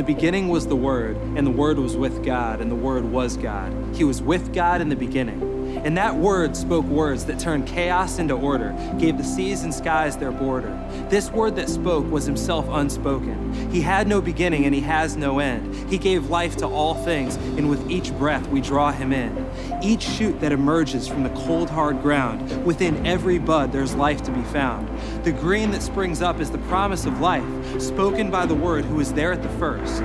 the 0.00 0.14
beginning 0.14 0.48
was 0.48 0.66
the 0.66 0.76
Word, 0.76 1.18
and 1.36 1.46
the 1.46 1.50
Word 1.50 1.78
was 1.78 1.94
with 1.94 2.24
God, 2.24 2.62
and 2.62 2.70
the 2.70 2.74
Word 2.74 3.04
was 3.04 3.36
God. 3.36 3.70
He 3.94 4.02
was 4.02 4.22
with 4.22 4.50
God 4.54 4.80
in 4.80 4.88
the 4.88 4.96
beginning. 4.96 5.59
And 5.84 5.96
that 5.96 6.16
word 6.16 6.56
spoke 6.56 6.84
words 6.84 7.24
that 7.24 7.38
turned 7.38 7.66
chaos 7.66 8.18
into 8.18 8.34
order, 8.34 8.74
gave 8.98 9.16
the 9.16 9.24
seas 9.24 9.62
and 9.62 9.74
skies 9.74 10.16
their 10.16 10.30
border. 10.30 10.78
This 11.08 11.30
word 11.30 11.56
that 11.56 11.68
spoke 11.68 12.10
was 12.10 12.26
himself 12.26 12.66
unspoken. 12.68 13.70
He 13.70 13.80
had 13.80 14.06
no 14.06 14.20
beginning 14.20 14.66
and 14.66 14.74
he 14.74 14.82
has 14.82 15.16
no 15.16 15.38
end. 15.38 15.74
He 15.90 15.96
gave 15.96 16.28
life 16.28 16.56
to 16.58 16.66
all 16.66 16.94
things, 16.94 17.36
and 17.36 17.70
with 17.70 17.90
each 17.90 18.12
breath 18.18 18.46
we 18.48 18.60
draw 18.60 18.92
him 18.92 19.12
in. 19.12 19.46
Each 19.82 20.02
shoot 20.02 20.38
that 20.40 20.52
emerges 20.52 21.08
from 21.08 21.22
the 21.22 21.30
cold, 21.30 21.70
hard 21.70 22.02
ground, 22.02 22.64
within 22.64 23.06
every 23.06 23.38
bud 23.38 23.72
there's 23.72 23.94
life 23.94 24.22
to 24.24 24.30
be 24.30 24.42
found. 24.42 24.88
The 25.24 25.32
green 25.32 25.70
that 25.70 25.82
springs 25.82 26.20
up 26.20 26.40
is 26.40 26.50
the 26.50 26.58
promise 26.58 27.06
of 27.06 27.20
life, 27.20 27.80
spoken 27.80 28.30
by 28.30 28.44
the 28.46 28.54
word 28.54 28.84
who 28.84 28.96
was 28.96 29.12
there 29.14 29.32
at 29.32 29.42
the 29.42 29.48
first. 29.50 30.04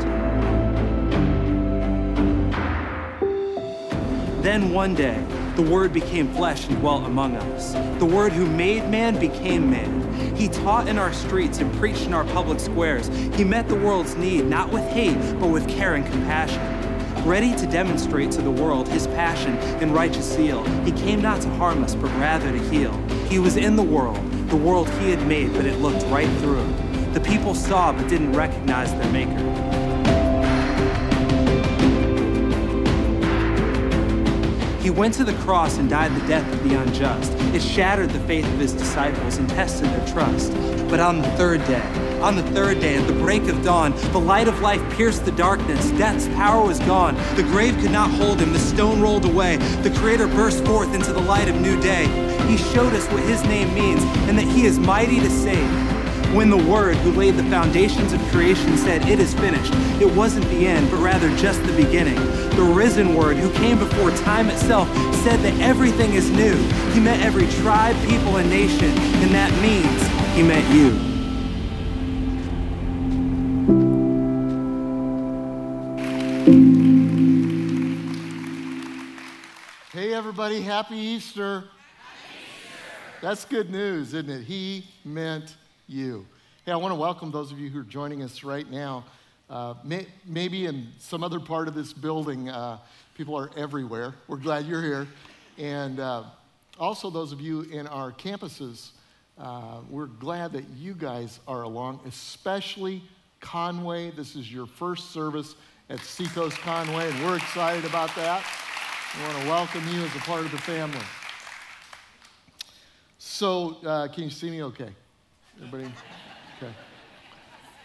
Then 4.42 4.72
one 4.74 4.94
day, 4.94 5.26
the 5.56 5.62
Word 5.62 5.94
became 5.94 6.34
flesh 6.34 6.68
and 6.68 6.78
dwelt 6.80 7.06
among 7.06 7.38
us. 7.38 7.74
The 8.00 8.06
Word 8.06 8.34
who 8.34 8.46
made 8.46 8.90
man 8.90 9.18
became 9.20 9.70
man. 9.70 10.36
He 10.36 10.50
taught 10.50 10.90
in 10.90 10.98
our 10.98 11.14
streets 11.14 11.60
and 11.60 11.74
preached 11.76 12.02
in 12.02 12.14
our 12.14 12.26
public 12.26 12.60
squares. 12.60 13.08
He 13.36 13.46
met 13.46 13.70
the 13.70 13.76
world's 13.76 14.16
need, 14.16 14.46
not 14.46 14.72
with 14.72 14.84
hate, 14.90 15.18
but 15.40 15.48
with 15.48 15.68
care 15.70 15.96
and 15.96 16.06
compassion. 16.06 16.62
Ready 17.26 17.56
to 17.56 17.66
demonstrate 17.68 18.32
to 18.32 18.42
the 18.42 18.52
world 18.52 18.90
his 18.90 19.08
passion 19.08 19.58
and 19.82 19.96
righteous 19.96 20.36
zeal, 20.36 20.64
he 20.84 20.92
came 20.92 21.22
not 21.22 21.42
to 21.42 21.50
harm 21.52 21.84
us, 21.84 21.96
but 21.96 22.12
rather 22.20 22.52
to 22.52 22.70
heal. 22.70 22.92
He 23.30 23.40
was 23.40 23.56
in 23.56 23.78
the 23.78 23.84
world, 23.84 24.18
the 24.50 24.58
world 24.58 24.90
he 24.90 25.10
had 25.10 25.26
made, 25.26 25.54
but 25.54 25.66
it 25.66 25.80
looked 25.80 26.06
right 26.08 26.30
through. 26.40 26.68
The 27.14 27.22
people 27.22 27.56
saw, 27.56 27.94
but 27.94 28.10
didn't 28.10 28.34
recognize 28.34 28.92
their 28.92 29.12
Maker. 29.12 29.65
He 34.86 34.92
went 34.92 35.16
to 35.16 35.24
the 35.24 35.34
cross 35.38 35.80
and 35.80 35.90
died 35.90 36.16
the 36.16 36.28
death 36.28 36.48
of 36.54 36.64
the 36.64 36.80
unjust. 36.80 37.32
It 37.56 37.64
shattered 37.64 38.12
the 38.12 38.20
faith 38.28 38.46
of 38.46 38.60
his 38.60 38.72
disciples 38.72 39.38
and 39.38 39.50
tested 39.50 39.88
their 39.88 40.08
trust. 40.08 40.54
But 40.88 41.00
on 41.00 41.24
the 41.24 41.30
third 41.32 41.66
day, 41.66 41.82
on 42.22 42.36
the 42.36 42.44
third 42.52 42.82
day, 42.82 42.96
at 42.96 43.08
the 43.08 43.14
break 43.14 43.48
of 43.48 43.64
dawn, 43.64 43.96
the 44.12 44.20
light 44.20 44.48
of 44.48 44.62
life 44.62 44.84
pierced 44.94 45.26
the 45.26 45.32
darkness. 45.32 45.90
Death's 45.94 46.28
power 46.36 46.64
was 46.64 46.78
gone. 46.82 47.16
The 47.36 47.42
grave 47.42 47.76
could 47.80 47.90
not 47.90 48.12
hold 48.12 48.40
him. 48.40 48.54
The 48.54 48.60
stone 48.60 49.02
rolled 49.02 49.26
away. 49.26 49.58
The 49.82 49.90
Creator 49.90 50.28
burst 50.28 50.64
forth 50.64 50.94
into 50.94 51.14
the 51.14 51.20
light 51.22 51.50
of 51.50 51.60
new 51.60 51.82
day. 51.82 52.06
He 52.48 52.58
showed 52.58 52.94
us 52.94 53.08
what 53.08 53.24
his 53.24 53.42
name 53.46 53.74
means 53.74 54.04
and 54.30 54.38
that 54.38 54.46
he 54.46 54.68
is 54.68 54.78
mighty 54.78 55.20
to 55.20 55.30
save. 55.32 55.85
When 56.34 56.50
the 56.50 56.58
Word, 56.58 56.98
who 56.98 57.12
laid 57.12 57.36
the 57.36 57.44
foundations 57.44 58.12
of 58.12 58.22
creation, 58.24 58.78
said, 58.78 59.08
It 59.08 59.20
is 59.20 59.34
finished, 59.34 59.74
it 60.02 60.14
wasn't 60.16 60.46
the 60.50 60.68
end, 60.68 60.92
but 60.92 60.98
rather 60.98 61.30
just 61.38 61.64
the 61.64 61.74
beginning. 61.74 62.16
The 62.56 62.64
risen 62.64 63.16
Word, 63.16 63.38
who 63.38 63.52
came 63.54 63.80
before 63.80 64.12
time 64.12 64.50
itself, 64.50 64.88
said 65.24 65.40
that 65.42 65.60
everything 65.62 66.14
is 66.14 66.30
new. 66.32 66.56
He 66.92 67.00
met 67.00 67.22
every 67.22 67.48
tribe, 67.62 67.96
people, 68.08 68.38
and 68.38 68.50
nation, 68.50 68.90
and 68.90 69.34
that 69.34 69.52
means 69.62 70.36
He 70.36 70.44
met 70.44 70.70
you. 70.74 71.16
Hey, 79.94 80.14
everybody, 80.14 80.62
happy 80.62 80.98
Easter. 80.98 81.60
Happy 81.60 81.64
Easter. 81.64 81.70
That's 83.22 83.46
good 83.46 83.70
news, 83.70 84.14
isn't 84.14 84.30
it? 84.30 84.44
He 84.44 84.86
meant 85.06 85.56
you. 85.88 86.26
Hey, 86.66 86.72
I 86.72 86.76
want 86.78 86.92
to 86.92 87.00
welcome 87.00 87.32
those 87.32 87.52
of 87.52 87.60
you 87.60 87.70
who 87.70 87.80
are 87.80 87.84
joining 87.84 88.24
us 88.24 88.44
right 88.44 88.70
now. 88.70 89.06
Uh, 89.50 89.76
may, 89.84 90.08
maybe 90.26 90.66
in 90.66 90.88
some 90.98 91.24
other 91.24 91.40
part 91.40 91.68
of 91.68 91.76
this 91.76 91.94
building, 91.94 92.50
uh, 92.50 92.80
people 93.16 93.38
are 93.38 93.52
everywhere. 93.56 94.16
We're 94.28 94.38
glad 94.38 94.66
you're 94.66 94.82
here. 94.82 95.08
And 95.60 96.00
uh, 96.00 96.24
also, 96.80 97.12
those 97.12 97.32
of 97.32 97.40
you 97.40 97.62
in 97.64 97.86
our 97.88 98.12
campuses, 98.12 98.92
uh, 99.38 99.82
we're 99.90 100.08
glad 100.08 100.54
that 100.54 100.68
you 100.76 100.96
guys 100.96 101.40
are 101.48 101.62
along, 101.62 102.00
especially 102.08 103.04
Conway. 103.40 104.10
This 104.10 104.36
is 104.36 104.52
your 104.52 104.66
first 104.66 105.12
service 105.12 105.54
at 105.92 106.00
Seacoast 106.00 106.58
Conway, 106.60 107.12
and 107.12 107.24
we're 107.24 107.38
excited 107.38 107.86
about 107.86 108.16
that. 108.16 108.44
We 109.16 109.24
want 109.24 109.44
to 109.44 109.50
welcome 109.50 109.88
you 109.94 110.04
as 110.04 110.16
a 110.16 110.20
part 110.20 110.46
of 110.46 110.52
the 110.52 110.58
family. 110.58 111.06
So, 113.20 113.78
uh, 113.86 114.08
can 114.08 114.24
you 114.24 114.30
see 114.32 114.50
me 114.50 114.64
okay? 114.64 114.90
Everybody? 115.58 115.94
Okay. 116.58 116.74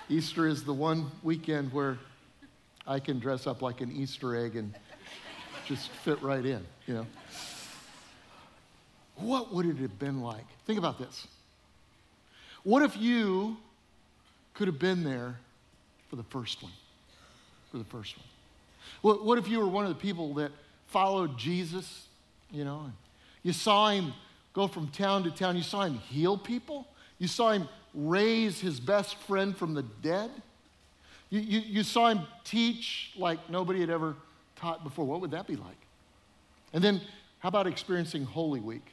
Easter 0.08 0.48
is 0.48 0.64
the 0.64 0.72
one 0.72 1.08
weekend 1.22 1.72
where 1.72 1.98
I 2.84 2.98
can 2.98 3.20
dress 3.20 3.47
up 3.47 3.62
like 3.62 3.81
an 3.81 3.92
Easter 3.92 4.36
egg 4.36 4.56
and 4.56 4.75
just 5.66 5.88
fit 5.88 6.20
right 6.20 6.44
in, 6.44 6.66
you 6.86 6.94
know. 6.94 7.06
What 9.14 9.54
would 9.54 9.66
it 9.66 9.76
have 9.76 10.00
been 10.00 10.20
like? 10.20 10.44
Think 10.66 10.80
about 10.80 10.98
this. 10.98 11.28
What 12.64 12.82
if 12.82 12.97
you 12.97 13.56
could 14.54 14.66
have 14.66 14.80
been 14.80 15.04
there 15.04 15.36
for 16.09 16.16
the 16.16 16.25
first 16.25 16.64
one? 16.64 16.72
For 17.70 17.78
the 17.78 17.84
first 17.84 18.16
one. 18.16 18.26
What, 19.03 19.25
what 19.25 19.38
if 19.38 19.47
you 19.47 19.60
were 19.60 19.69
one 19.69 19.84
of 19.84 19.91
the 19.91 20.00
people 20.00 20.34
that 20.34 20.50
followed 20.88 21.38
Jesus, 21.38 22.09
you 22.50 22.64
know, 22.64 22.91
you 23.44 23.53
saw 23.53 23.91
him 23.91 24.12
go 24.54 24.66
from 24.66 24.88
town 24.88 25.22
to 25.22 25.30
town, 25.30 25.56
you 25.56 25.62
saw 25.62 25.82
him 25.82 25.98
heal 25.98 26.36
people? 26.36 26.88
You 27.20 27.28
saw 27.28 27.53
him 27.53 27.69
raise 27.94 28.58
his 28.58 28.81
best 28.81 29.16
friend 29.19 29.56
from 29.56 29.75
the 29.75 29.82
dead. 30.03 30.31
You, 31.28 31.41
you, 31.41 31.60
you, 31.60 31.82
saw 31.84 32.08
him 32.08 32.22
teach 32.42 33.12
like 33.16 33.48
nobody 33.48 33.81
had 33.81 33.91
ever 33.91 34.16
taught 34.56 34.82
before. 34.82 35.04
What 35.04 35.20
would 35.20 35.30
that 35.30 35.47
be 35.47 35.54
like? 35.54 35.76
And 36.72 36.82
then, 36.82 37.00
how 37.38 37.48
about 37.50 37.69
experiencing 37.69 38.25
Holy 38.25 38.59
Week? 38.59 38.84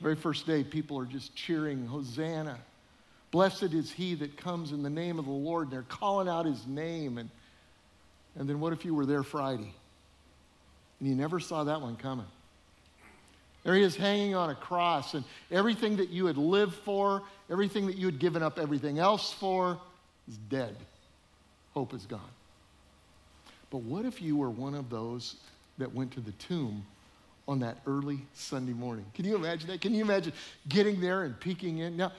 Very 0.00 0.14
first 0.14 0.46
day, 0.46 0.62
people 0.62 0.98
are 0.98 1.04
just 1.04 1.34
cheering, 1.34 1.86
Hosanna. 1.86 2.58
Blessed 3.30 3.74
is 3.74 3.90
he 3.90 4.14
that 4.16 4.36
comes 4.36 4.70
in 4.70 4.82
the 4.82 4.90
name 4.90 5.18
of 5.18 5.24
the 5.24 5.30
Lord. 5.30 5.64
And 5.64 5.72
they're 5.72 5.82
calling 5.82 6.28
out 6.28 6.46
his 6.46 6.66
name. 6.66 7.18
And, 7.18 7.30
and 8.36 8.48
then, 8.48 8.60
what 8.60 8.72
if 8.72 8.84
you 8.84 8.94
were 8.94 9.06
there 9.06 9.22
Friday? 9.22 9.72
And 11.00 11.08
you 11.08 11.14
never 11.14 11.40
saw 11.40 11.64
that 11.64 11.80
one 11.80 11.96
coming. 11.96 12.26
There 13.68 13.74
he 13.74 13.82
is 13.82 13.96
hanging 13.96 14.34
on 14.34 14.48
a 14.48 14.54
cross, 14.54 15.12
and 15.12 15.22
everything 15.50 15.98
that 15.98 16.08
you 16.08 16.24
had 16.24 16.38
lived 16.38 16.72
for, 16.72 17.22
everything 17.50 17.86
that 17.88 17.98
you 17.98 18.06
had 18.06 18.18
given 18.18 18.42
up 18.42 18.58
everything 18.58 18.98
else 18.98 19.30
for, 19.30 19.78
is 20.26 20.38
dead. 20.48 20.74
Hope 21.74 21.92
is 21.92 22.06
gone. 22.06 22.30
But 23.68 23.82
what 23.82 24.06
if 24.06 24.22
you 24.22 24.36
were 24.38 24.48
one 24.48 24.74
of 24.74 24.88
those 24.88 25.36
that 25.76 25.94
went 25.94 26.12
to 26.12 26.20
the 26.20 26.32
tomb 26.32 26.82
on 27.46 27.58
that 27.58 27.76
early 27.86 28.20
Sunday 28.32 28.72
morning? 28.72 29.04
Can 29.12 29.26
you 29.26 29.36
imagine 29.36 29.68
that? 29.68 29.82
Can 29.82 29.92
you 29.92 30.02
imagine 30.02 30.32
getting 30.70 30.98
there 30.98 31.24
and 31.24 31.38
peeking 31.38 31.80
in? 31.80 31.94
Now, 31.94 32.12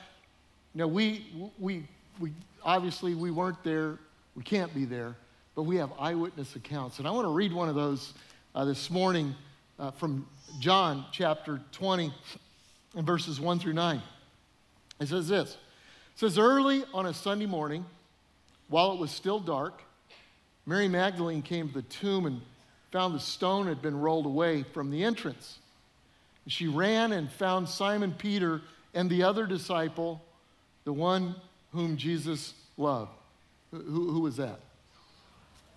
now 0.75 0.85
we, 0.85 1.25
we, 1.57 1.83
we 2.19 2.31
obviously 2.63 3.15
we 3.15 3.31
weren't 3.31 3.63
there, 3.63 3.97
we 4.35 4.43
can't 4.43 4.71
be 4.75 4.85
there, 4.85 5.15
but 5.55 5.63
we 5.63 5.77
have 5.77 5.89
eyewitness 5.97 6.55
accounts. 6.55 6.99
And 6.99 7.07
I 7.07 7.11
want 7.11 7.25
to 7.25 7.33
read 7.33 7.51
one 7.51 7.69
of 7.69 7.73
those 7.73 8.13
uh, 8.53 8.65
this 8.65 8.91
morning 8.91 9.33
uh, 9.79 9.89
from 9.89 10.27
John 10.59 11.05
chapter 11.11 11.61
20 11.71 12.13
and 12.95 13.05
verses 13.05 13.39
1 13.39 13.59
through 13.59 13.73
9. 13.73 14.01
It 14.99 15.07
says 15.07 15.27
this. 15.27 15.51
It 15.51 16.19
says, 16.19 16.37
Early 16.37 16.83
on 16.93 17.05
a 17.05 17.13
Sunday 17.13 17.45
morning, 17.45 17.85
while 18.67 18.93
it 18.93 18.99
was 18.99 19.11
still 19.11 19.39
dark, 19.39 19.81
Mary 20.65 20.87
Magdalene 20.87 21.41
came 21.41 21.67
to 21.69 21.73
the 21.73 21.81
tomb 21.83 22.25
and 22.25 22.41
found 22.91 23.15
the 23.15 23.19
stone 23.19 23.67
had 23.67 23.81
been 23.81 23.99
rolled 23.99 24.25
away 24.25 24.63
from 24.63 24.91
the 24.91 25.03
entrance. 25.03 25.59
She 26.47 26.67
ran 26.67 27.11
and 27.11 27.31
found 27.31 27.69
Simon 27.69 28.13
Peter 28.17 28.61
and 28.93 29.09
the 29.09 29.23
other 29.23 29.45
disciple, 29.45 30.23
the 30.83 30.93
one 30.93 31.35
whom 31.71 31.95
Jesus 31.95 32.53
loved. 32.77 33.11
Who, 33.71 34.11
who 34.11 34.19
was 34.21 34.37
that? 34.37 34.59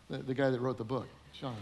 The, 0.09 0.19
the 0.19 0.35
guy 0.35 0.51
that 0.51 0.61
wrote 0.61 0.79
the 0.79 0.85
book, 0.85 1.07
John 1.39 1.57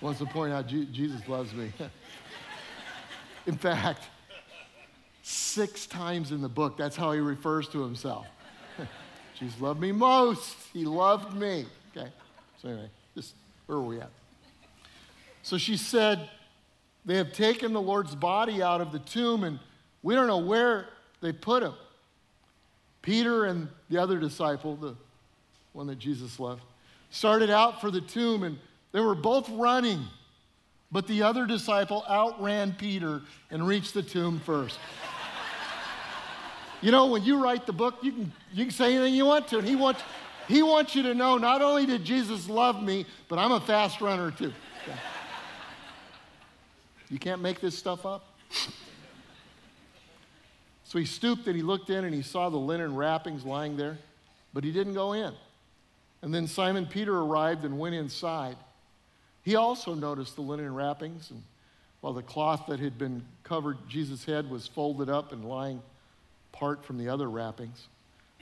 wants 0.00 0.18
to 0.20 0.26
point 0.26 0.52
out 0.52 0.66
Jesus 0.66 1.26
loves 1.28 1.52
me. 1.52 1.72
in 3.46 3.56
fact, 3.56 4.02
six 5.22 5.86
times 5.86 6.32
in 6.32 6.40
the 6.40 6.48
book, 6.48 6.76
that's 6.76 6.96
how 6.96 7.12
he 7.12 7.20
refers 7.20 7.68
to 7.68 7.82
himself. 7.82 8.26
Jesus 9.38 9.60
loved 9.60 9.80
me 9.80 9.92
most. 9.92 10.56
He 10.72 10.84
loved 10.84 11.34
me. 11.34 11.66
Okay. 11.96 12.10
So 12.60 12.68
anyway, 12.68 12.90
this 13.14 13.32
where 13.66 13.78
are 13.78 13.82
we 13.82 14.00
at? 14.00 14.10
So 15.42 15.58
she 15.58 15.76
said, 15.76 16.28
They 17.04 17.16
have 17.16 17.32
taken 17.32 17.72
the 17.72 17.80
Lord's 17.80 18.14
body 18.14 18.62
out 18.62 18.80
of 18.80 18.92
the 18.92 18.98
tomb, 18.98 19.44
and 19.44 19.58
we 20.02 20.14
don't 20.14 20.26
know 20.26 20.38
where 20.38 20.88
they 21.20 21.32
put 21.32 21.62
him. 21.62 21.74
Peter 23.02 23.44
and 23.44 23.68
the 23.88 23.98
other 23.98 24.18
disciple, 24.18 24.76
the 24.76 24.96
one 25.72 25.86
that 25.86 25.98
Jesus 25.98 26.40
loved, 26.40 26.62
started 27.10 27.50
out 27.50 27.80
for 27.80 27.90
the 27.90 28.00
tomb 28.00 28.42
and 28.42 28.58
they 28.96 29.02
were 29.02 29.14
both 29.14 29.46
running, 29.50 30.06
but 30.90 31.06
the 31.06 31.22
other 31.22 31.44
disciple 31.44 32.02
outran 32.08 32.72
Peter 32.78 33.20
and 33.50 33.68
reached 33.68 33.92
the 33.92 34.02
tomb 34.02 34.40
first. 34.40 34.78
you 36.80 36.90
know, 36.90 37.04
when 37.04 37.22
you 37.22 37.38
write 37.38 37.66
the 37.66 37.74
book, 37.74 37.96
you 38.00 38.12
can, 38.12 38.32
you 38.54 38.64
can 38.64 38.72
say 38.72 38.94
anything 38.94 39.12
you 39.12 39.26
want 39.26 39.48
to, 39.48 39.58
and 39.58 39.68
he 39.68 39.76
wants, 39.76 40.02
He 40.48 40.62
wants 40.62 40.94
you 40.94 41.02
to 41.02 41.12
know 41.12 41.36
not 41.36 41.60
only 41.60 41.84
did 41.84 42.06
Jesus 42.06 42.48
love 42.48 42.82
me, 42.82 43.04
but 43.28 43.38
I'm 43.38 43.52
a 43.52 43.60
fast 43.60 44.00
runner 44.00 44.30
too. 44.30 44.54
Okay. 44.84 44.98
You 47.10 47.18
can't 47.18 47.42
make 47.42 47.60
this 47.60 47.76
stuff 47.76 48.06
up. 48.06 48.24
So 50.84 50.98
he 50.98 51.04
stooped 51.04 51.46
and 51.48 51.54
he 51.54 51.62
looked 51.62 51.90
in 51.90 52.06
and 52.06 52.14
he 52.14 52.22
saw 52.22 52.48
the 52.48 52.56
linen 52.56 52.96
wrappings 52.96 53.44
lying 53.44 53.76
there, 53.76 53.98
but 54.54 54.64
he 54.64 54.72
didn't 54.72 54.94
go 54.94 55.12
in. 55.12 55.34
And 56.22 56.32
then 56.32 56.46
Simon 56.46 56.86
Peter 56.86 57.14
arrived 57.14 57.66
and 57.66 57.78
went 57.78 57.94
inside. 57.94 58.56
He 59.46 59.54
also 59.54 59.94
noticed 59.94 60.34
the 60.34 60.42
linen 60.42 60.74
wrappings, 60.74 61.30
and 61.30 61.40
while 62.00 62.12
the 62.12 62.20
cloth 62.20 62.64
that 62.66 62.80
had 62.80 62.98
been 62.98 63.24
covered 63.44 63.78
Jesus' 63.88 64.24
head 64.24 64.50
was 64.50 64.66
folded 64.66 65.08
up 65.08 65.30
and 65.30 65.44
lying 65.44 65.80
apart 66.52 66.84
from 66.84 66.98
the 66.98 67.08
other 67.08 67.30
wrappings. 67.30 67.86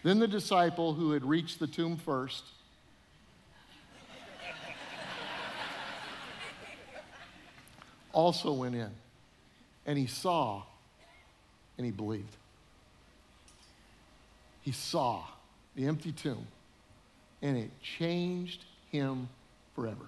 Then 0.03 0.19
the 0.19 0.27
disciple 0.27 0.95
who 0.95 1.11
had 1.11 1.23
reached 1.23 1.59
the 1.59 1.67
tomb 1.67 1.99
first 1.99 2.43
also 8.15 8.55
went 8.55 8.75
in, 8.75 8.91
and 9.85 9.99
he 9.99 10.07
saw 10.07 10.63
and 11.77 11.85
he 11.85 11.93
believed. 11.93 12.35
He 14.63 14.73
saw 14.73 15.23
the 15.77 15.87
empty 15.87 16.13
tomb, 16.13 16.47
and 17.43 17.59
it 17.59 17.71
changed 17.83 18.65
him 18.91 19.29
forever. 19.75 20.07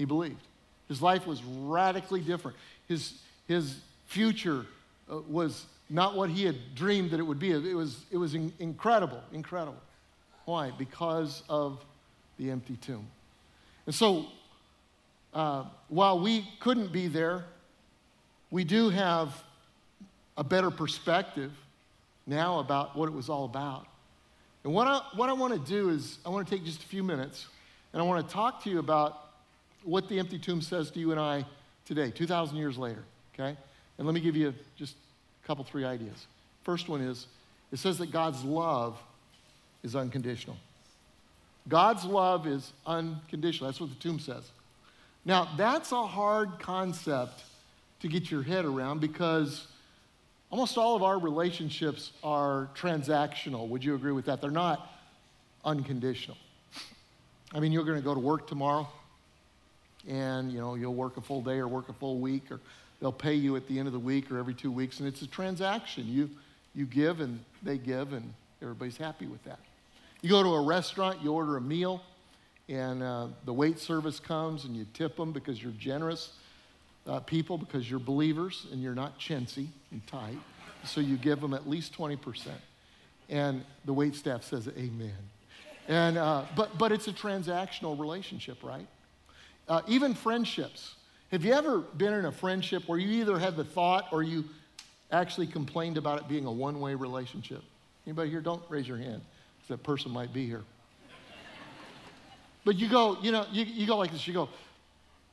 He 0.00 0.06
believed. 0.06 0.40
His 0.88 1.02
life 1.02 1.26
was 1.26 1.42
radically 1.44 2.22
different. 2.22 2.56
His, 2.88 3.20
his 3.46 3.76
future 4.06 4.64
uh, 5.12 5.18
was 5.28 5.66
not 5.90 6.16
what 6.16 6.30
he 6.30 6.46
had 6.46 6.56
dreamed 6.74 7.10
that 7.10 7.20
it 7.20 7.22
would 7.22 7.38
be. 7.38 7.50
It 7.50 7.76
was, 7.76 8.02
it 8.10 8.16
was 8.16 8.34
in, 8.34 8.50
incredible, 8.58 9.20
incredible. 9.30 9.76
Why? 10.46 10.70
Because 10.70 11.42
of 11.50 11.84
the 12.38 12.50
empty 12.50 12.78
tomb. 12.80 13.06
And 13.84 13.94
so, 13.94 14.24
uh, 15.34 15.64
while 15.88 16.18
we 16.18 16.48
couldn't 16.60 16.92
be 16.92 17.06
there, 17.06 17.44
we 18.50 18.64
do 18.64 18.88
have 18.88 19.34
a 20.38 20.42
better 20.42 20.70
perspective 20.70 21.52
now 22.26 22.60
about 22.60 22.96
what 22.96 23.06
it 23.06 23.12
was 23.12 23.28
all 23.28 23.44
about. 23.44 23.86
And 24.64 24.72
what 24.72 24.88
I, 24.88 25.02
what 25.14 25.28
I 25.28 25.34
want 25.34 25.52
to 25.52 25.70
do 25.70 25.90
is, 25.90 26.20
I 26.24 26.30
want 26.30 26.48
to 26.48 26.56
take 26.56 26.64
just 26.64 26.82
a 26.82 26.86
few 26.86 27.02
minutes 27.02 27.48
and 27.92 28.00
I 28.00 28.06
want 28.06 28.26
to 28.26 28.32
talk 28.32 28.64
to 28.64 28.70
you 28.70 28.78
about 28.78 29.26
what 29.84 30.08
the 30.08 30.18
empty 30.18 30.38
tomb 30.38 30.62
says 30.62 30.90
to 30.92 31.00
you 31.00 31.10
and 31.10 31.20
I 31.20 31.44
today, 31.84 32.10
2,000 32.10 32.56
years 32.56 32.78
later, 32.78 33.02
okay? 33.34 33.56
And 33.98 34.06
let 34.06 34.14
me 34.14 34.20
give 34.20 34.36
you 34.36 34.54
just 34.76 34.96
a 35.42 35.46
couple, 35.46 35.64
three 35.64 35.84
ideas. 35.84 36.26
First 36.62 36.88
one 36.88 37.00
is 37.00 37.26
it 37.72 37.78
says 37.78 37.98
that 37.98 38.10
God's 38.10 38.42
love 38.44 38.98
is 39.82 39.96
unconditional. 39.96 40.56
God's 41.68 42.04
love 42.04 42.46
is 42.46 42.72
unconditional. 42.86 43.70
That's 43.70 43.80
what 43.80 43.90
the 43.90 43.96
tomb 43.96 44.18
says. 44.18 44.50
Now, 45.24 45.48
that's 45.56 45.92
a 45.92 46.06
hard 46.06 46.58
concept 46.58 47.44
to 48.00 48.08
get 48.08 48.30
your 48.30 48.42
head 48.42 48.64
around 48.64 49.00
because 49.00 49.66
Almost 50.50 50.78
all 50.78 50.96
of 50.96 51.04
our 51.04 51.18
relationships 51.18 52.10
are 52.24 52.68
transactional. 52.74 53.68
Would 53.68 53.84
you 53.84 53.94
agree 53.94 54.10
with 54.10 54.24
that? 54.24 54.40
They're 54.40 54.50
not 54.50 54.90
unconditional. 55.64 56.36
I 57.54 57.60
mean, 57.60 57.70
you're 57.70 57.84
going 57.84 57.98
to 57.98 58.04
go 58.04 58.14
to 58.14 58.20
work 58.20 58.48
tomorrow 58.48 58.88
and, 60.08 60.52
you 60.52 60.58
know, 60.58 60.74
you'll 60.74 60.94
work 60.94 61.16
a 61.16 61.20
full 61.20 61.42
day 61.42 61.58
or 61.58 61.68
work 61.68 61.88
a 61.88 61.92
full 61.92 62.18
week 62.18 62.50
or 62.50 62.60
they'll 63.00 63.12
pay 63.12 63.34
you 63.34 63.56
at 63.56 63.66
the 63.68 63.78
end 63.78 63.86
of 63.86 63.92
the 63.92 63.98
week 63.98 64.30
or 64.30 64.38
every 64.38 64.54
two 64.54 64.72
weeks 64.72 65.00
and 65.00 65.08
it's 65.08 65.22
a 65.22 65.26
transaction. 65.26 66.06
You, 66.06 66.30
you 66.74 66.86
give 66.86 67.20
and 67.20 67.40
they 67.62 67.78
give 67.78 68.12
and 68.12 68.32
everybody's 68.62 68.96
happy 68.96 69.26
with 69.26 69.42
that. 69.44 69.58
You 70.22 70.30
go 70.30 70.42
to 70.42 70.50
a 70.50 70.62
restaurant, 70.62 71.22
you 71.22 71.32
order 71.32 71.56
a 71.56 71.60
meal 71.60 72.02
and 72.68 73.02
uh, 73.02 73.26
the 73.44 73.52
wait 73.52 73.78
service 73.78 74.20
comes 74.20 74.64
and 74.64 74.76
you 74.76 74.86
tip 74.94 75.16
them 75.16 75.32
because 75.32 75.62
you're 75.62 75.72
generous 75.72 76.32
uh, 77.06 77.20
people 77.20 77.58
because 77.58 77.90
you're 77.90 78.00
believers 78.00 78.66
and 78.72 78.82
you're 78.82 78.94
not 78.94 79.18
chintzy 79.18 79.66
and 79.90 80.06
tight. 80.06 80.38
So 80.84 81.00
you 81.00 81.16
give 81.16 81.40
them 81.40 81.54
at 81.54 81.68
least 81.68 81.96
20%. 81.96 82.48
And 83.28 83.64
the 83.84 83.92
wait 83.92 84.14
staff 84.14 84.44
says, 84.44 84.68
Amen. 84.76 85.12
And, 85.88 86.18
uh, 86.18 86.44
but, 86.56 86.78
but 86.78 86.92
it's 86.92 87.08
a 87.08 87.12
transactional 87.12 87.98
relationship, 87.98 88.62
right? 88.62 88.86
Uh, 89.70 89.80
even 89.86 90.12
friendships. 90.12 90.96
Have 91.30 91.44
you 91.44 91.54
ever 91.54 91.78
been 91.78 92.12
in 92.12 92.26
a 92.26 92.32
friendship 92.32 92.86
where 92.86 92.98
you 92.98 93.22
either 93.22 93.38
had 93.38 93.56
the 93.56 93.64
thought 93.64 94.08
or 94.12 94.22
you 94.22 94.44
actually 95.10 95.46
complained 95.46 95.96
about 95.96 96.18
it 96.18 96.28
being 96.28 96.44
a 96.44 96.52
one 96.52 96.78
way 96.80 96.94
relationship? 96.94 97.62
Anybody 98.04 98.28
here? 98.28 98.42
Don't 98.42 98.62
raise 98.68 98.86
your 98.86 98.98
hand 98.98 99.22
that 99.70 99.82
person 99.82 100.10
might 100.10 100.32
be 100.32 100.44
here. 100.46 100.62
But 102.64 102.76
you 102.76 102.90
go, 102.90 103.16
you 103.22 103.32
know, 103.32 103.46
you, 103.50 103.64
you 103.64 103.86
go 103.86 103.96
like 103.96 104.12
this. 104.12 104.26
You 104.26 104.34
go, 104.34 104.48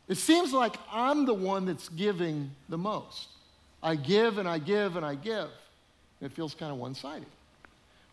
it 0.07 0.16
seems 0.16 0.54
like 0.54 0.78
I'm 0.89 1.25
the 1.25 1.34
one 1.34 1.66
that's 1.66 1.89
giving 1.89 2.51
the 2.69 2.78
most. 2.78 3.28
I 3.84 3.95
give 3.95 4.38
and 4.38 4.48
I 4.48 4.60
give 4.60 4.95
and 4.95 5.06
I 5.06 5.16
give. 5.16 5.50
It 6.22 6.31
feels 6.31 6.54
kind 6.54 6.72
of 6.72 6.78
one 6.78 6.95
sided. 6.95 7.28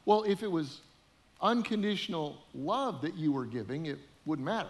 Well, 0.05 0.25
if 0.25 0.43
it 0.43 0.51
was 0.51 0.81
unconditional 1.41 2.37
love 2.55 3.03
that 3.03 3.15
you 3.15 3.31
were 3.31 3.45
giving, 3.45 3.87
it 3.87 3.99
wouldn't 4.27 4.45
matter. 4.45 4.69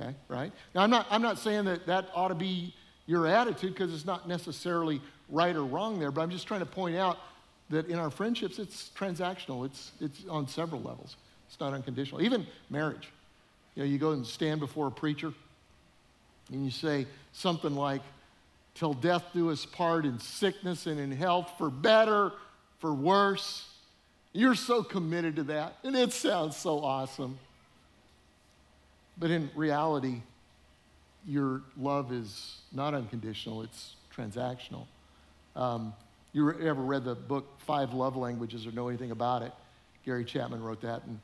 Okay, 0.00 0.14
right? 0.28 0.52
Now, 0.74 0.82
I'm 0.82 0.90
not, 0.90 1.06
I'm 1.10 1.22
not 1.22 1.38
saying 1.38 1.66
that 1.66 1.86
that 1.86 2.08
ought 2.14 2.28
to 2.28 2.34
be 2.34 2.74
your 3.06 3.26
attitude 3.26 3.74
because 3.74 3.92
it's 3.92 4.06
not 4.06 4.28
necessarily 4.28 5.00
right 5.28 5.54
or 5.54 5.64
wrong 5.64 5.98
there, 5.98 6.10
but 6.10 6.22
I'm 6.22 6.30
just 6.30 6.46
trying 6.46 6.60
to 6.60 6.66
point 6.66 6.96
out 6.96 7.18
that 7.68 7.88
in 7.88 7.98
our 7.98 8.10
friendships, 8.10 8.58
it's 8.58 8.90
transactional, 8.96 9.66
it's, 9.66 9.92
it's 10.00 10.24
on 10.28 10.48
several 10.48 10.80
levels. 10.80 11.16
It's 11.48 11.60
not 11.60 11.72
unconditional. 11.72 12.22
Even 12.22 12.46
marriage. 12.70 13.08
You 13.74 13.82
know, 13.82 13.88
you 13.88 13.98
go 13.98 14.12
and 14.12 14.26
stand 14.26 14.60
before 14.60 14.86
a 14.86 14.90
preacher 14.90 15.32
and 16.52 16.64
you 16.64 16.70
say 16.70 17.06
something 17.32 17.74
like, 17.74 18.02
Till 18.74 18.94
death 18.94 19.24
do 19.34 19.50
us 19.50 19.66
part 19.66 20.06
in 20.06 20.18
sickness 20.18 20.86
and 20.86 20.98
in 20.98 21.10
health, 21.10 21.52
for 21.58 21.70
better, 21.70 22.32
for 22.78 22.94
worse. 22.94 23.68
You're 24.32 24.54
so 24.54 24.82
committed 24.82 25.36
to 25.36 25.42
that, 25.44 25.74
and 25.82 25.96
it 25.96 26.12
sounds 26.12 26.56
so 26.56 26.78
awesome. 26.78 27.38
But 29.20 29.30
in 29.30 29.50
reality, 29.54 30.22
your 31.26 31.62
love 31.76 32.10
is 32.12 32.62
not 32.72 32.94
unconditional, 32.94 33.62
it's 33.62 33.94
transactional. 34.16 34.86
Um, 35.54 35.92
you 36.32 36.50
ever 36.50 36.80
read 36.80 37.04
the 37.04 37.14
book 37.14 37.46
Five 37.58 37.92
Love 37.92 38.16
Languages 38.16 38.66
or 38.66 38.72
know 38.72 38.88
anything 38.88 39.10
about 39.10 39.42
it? 39.42 39.52
Gary 40.04 40.24
Chapman 40.24 40.62
wrote 40.62 40.80
that, 40.80 41.04
and 41.04 41.18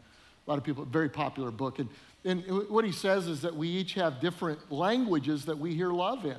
a 0.46 0.50
lot 0.50 0.58
of 0.58 0.64
people, 0.64 0.84
very 0.84 1.08
popular 1.08 1.50
book. 1.50 1.78
And 1.78 1.88
and 2.26 2.42
what 2.68 2.84
he 2.84 2.90
says 2.90 3.28
is 3.28 3.42
that 3.42 3.54
we 3.54 3.68
each 3.68 3.94
have 3.94 4.20
different 4.20 4.72
languages 4.72 5.44
that 5.44 5.56
we 5.56 5.74
hear 5.74 5.90
love 5.90 6.24
in. 6.24 6.36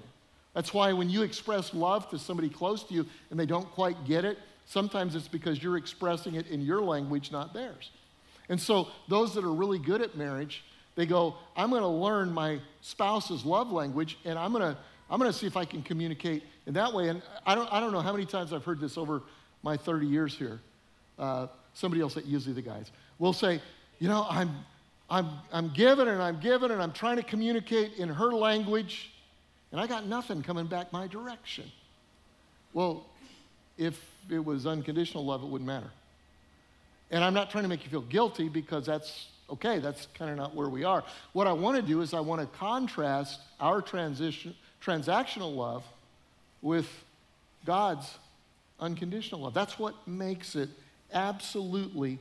That's 0.54 0.74
why 0.74 0.92
when 0.92 1.10
you 1.10 1.22
express 1.22 1.74
love 1.74 2.10
to 2.10 2.20
somebody 2.20 2.50
close 2.50 2.84
to 2.84 2.94
you 2.94 3.06
and 3.32 3.40
they 3.40 3.46
don't 3.46 3.72
quite 3.72 4.06
get 4.06 4.26
it, 4.26 4.38
sometimes 4.66 5.16
it's 5.16 5.30
because 5.30 5.64
you're 5.64 5.78
expressing 5.78 6.36
it 6.36 6.48
in 6.48 6.62
your 6.62 6.82
language, 6.82 7.32
not 7.32 7.54
theirs. 7.54 7.92
And 8.50 8.60
so 8.60 8.90
those 9.08 9.34
that 9.36 9.46
are 9.46 9.54
really 9.54 9.80
good 9.80 10.02
at 10.02 10.18
marriage, 10.18 10.66
they 10.98 11.06
go, 11.06 11.36
I'm 11.56 11.70
going 11.70 11.84
to 11.84 11.88
learn 11.88 12.34
my 12.34 12.60
spouse's 12.82 13.46
love 13.46 13.72
language 13.72 14.18
and 14.26 14.38
I'm 14.38 14.52
going 14.52 14.74
to 14.74 14.78
I'm 15.10 15.20
going 15.20 15.32
to 15.32 15.38
see 15.38 15.48
if 15.48 15.56
I 15.56 15.64
can 15.64 15.84
communicate 15.84 16.44
in 16.66 16.74
that 16.74 16.92
way. 16.92 17.08
And 17.08 17.22
I 17.46 17.56
don't, 17.56 17.72
I 17.72 17.80
don't 17.80 17.94
know 17.94 18.02
how 18.02 18.12
many 18.12 18.26
times 18.26 18.52
I've 18.52 18.66
heard 18.66 18.82
this 18.82 18.98
over 18.98 19.22
my 19.64 19.78
30 19.78 20.06
years 20.06 20.38
here. 20.38 20.60
Uh, 21.18 21.48
somebody 21.74 22.02
else, 22.02 22.16
that 22.16 22.26
usually 22.26 22.54
the 22.54 22.62
guys, 22.62 22.92
will 23.18 23.32
say, 23.32 23.62
You 24.00 24.10
know, 24.10 24.26
I'm, 24.30 24.54
I'm, 25.10 25.30
I'm 25.54 25.70
giving 25.70 26.10
and 26.10 26.22
I'm 26.22 26.42
giving 26.42 26.72
and 26.72 26.82
I'm 26.82 26.92
trying 26.92 27.16
to 27.16 27.24
communicate 27.24 27.94
in 27.94 28.10
her 28.10 28.34
language, 28.34 29.12
and 29.72 29.80
I 29.80 29.88
got 29.88 30.06
nothing 30.08 30.44
coming 30.44 30.68
back 30.68 30.92
my 30.92 31.08
direction. 31.08 31.72
Well, 32.74 33.06
if 33.78 33.98
it 34.30 34.44
was 34.44 34.68
unconditional 34.68 35.26
love, 35.26 35.42
it 35.42 35.48
wouldn't 35.48 35.68
matter. 35.68 35.90
And 37.12 37.24
I'm 37.24 37.34
not 37.34 37.50
trying 37.50 37.64
to 37.64 37.70
make 37.70 37.86
you 37.86 37.90
feel 37.90 38.02
guilty 38.02 38.50
because 38.50 38.86
that's 38.86 39.28
okay, 39.50 39.80
that's 39.80 40.08
kind 40.14 40.32
of 40.32 40.38
not 40.38 40.56
where 40.56 40.70
we 40.70 40.84
are. 40.84 41.04
What 41.34 41.48
I 41.48 41.54
want 41.54 41.78
to 41.78 41.82
do 41.82 42.02
is 42.02 42.14
I 42.14 42.20
want 42.20 42.42
to 42.42 42.58
contrast 42.58 43.40
our 43.60 43.82
transition, 43.82 44.56
transactional 44.84 45.56
love 45.56 45.84
with 46.62 46.88
God's 47.66 48.18
unconditional 48.80 49.42
love. 49.42 49.54
That's 49.54 49.80
what 49.80 49.96
makes 50.08 50.56
it 50.56 50.70
absolutely 51.14 52.20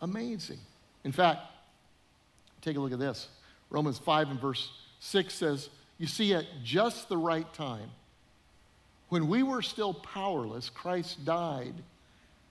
amazing. 0.00 0.58
In 1.04 1.12
fact, 1.12 1.40
Take 2.60 2.76
a 2.76 2.80
look 2.80 2.92
at 2.92 2.98
this. 2.98 3.28
Romans 3.70 3.98
5 3.98 4.30
and 4.30 4.40
verse 4.40 4.70
6 5.00 5.32
says, 5.32 5.68
You 5.98 6.06
see, 6.06 6.34
at 6.34 6.44
just 6.62 7.08
the 7.08 7.16
right 7.16 7.50
time, 7.54 7.90
when 9.08 9.28
we 9.28 9.42
were 9.42 9.62
still 9.62 9.94
powerless, 9.94 10.68
Christ 10.68 11.24
died 11.24 11.74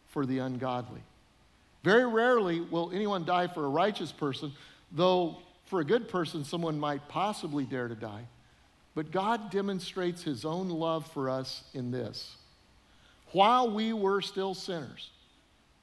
for 0.08 0.26
the 0.26 0.40
ungodly. 0.40 1.02
Very 1.84 2.06
rarely 2.06 2.62
will 2.62 2.92
anyone 2.92 3.26
die 3.26 3.48
for 3.48 3.66
a 3.66 3.70
righteous 3.70 4.12
person, 4.12 4.52
though 4.92 5.38
for 5.66 5.80
a 5.80 5.86
good 5.86 6.10
person, 6.10 6.44
someone 6.44 6.80
might 6.80 7.08
possibly 7.08 7.64
dare 7.64 7.88
to 7.88 7.96
die. 7.96 8.26
But 8.96 9.12
God 9.12 9.52
demonstrates 9.52 10.24
his 10.24 10.44
own 10.44 10.70
love 10.70 11.10
for 11.12 11.30
us 11.30 11.64
in 11.74 11.92
this. 11.92 12.36
While 13.32 13.72
we 13.72 13.94
were 13.94 14.22
still 14.22 14.56
sinners, 14.56 15.12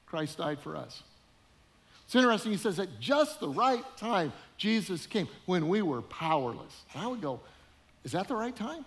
Christ 0.05 0.37
died 0.37 0.59
for 0.59 0.75
us. 0.75 1.03
It's 2.05 2.15
interesting, 2.15 2.51
he 2.51 2.57
says, 2.57 2.79
at 2.79 2.99
just 2.99 3.39
the 3.39 3.49
right 3.49 3.83
time, 3.97 4.31
Jesus 4.57 5.05
came 5.07 5.27
when 5.45 5.67
we 5.67 5.81
were 5.81 6.01
powerless. 6.01 6.83
And 6.93 7.03
I 7.03 7.07
would 7.07 7.21
go, 7.21 7.39
is 8.03 8.11
that 8.11 8.27
the 8.27 8.35
right 8.35 8.55
time? 8.55 8.85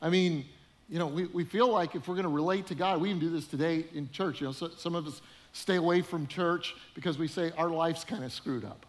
I 0.00 0.10
mean, 0.10 0.44
you 0.88 0.98
know, 0.98 1.06
we, 1.06 1.26
we 1.26 1.44
feel 1.44 1.68
like 1.68 1.94
if 1.94 2.08
we're 2.08 2.14
going 2.14 2.24
to 2.24 2.30
relate 2.30 2.66
to 2.68 2.74
God, 2.74 3.00
we 3.00 3.10
even 3.10 3.20
do 3.20 3.30
this 3.30 3.46
today 3.46 3.84
in 3.94 4.10
church. 4.10 4.40
You 4.40 4.48
know, 4.48 4.52
so, 4.52 4.70
some 4.76 4.94
of 4.94 5.06
us 5.06 5.20
stay 5.58 5.76
away 5.76 6.02
from 6.02 6.26
church 6.26 6.74
because 6.94 7.18
we 7.18 7.26
say 7.26 7.50
our 7.56 7.68
life's 7.68 8.04
kind 8.04 8.24
of 8.24 8.32
screwed 8.32 8.64
up. 8.64 8.86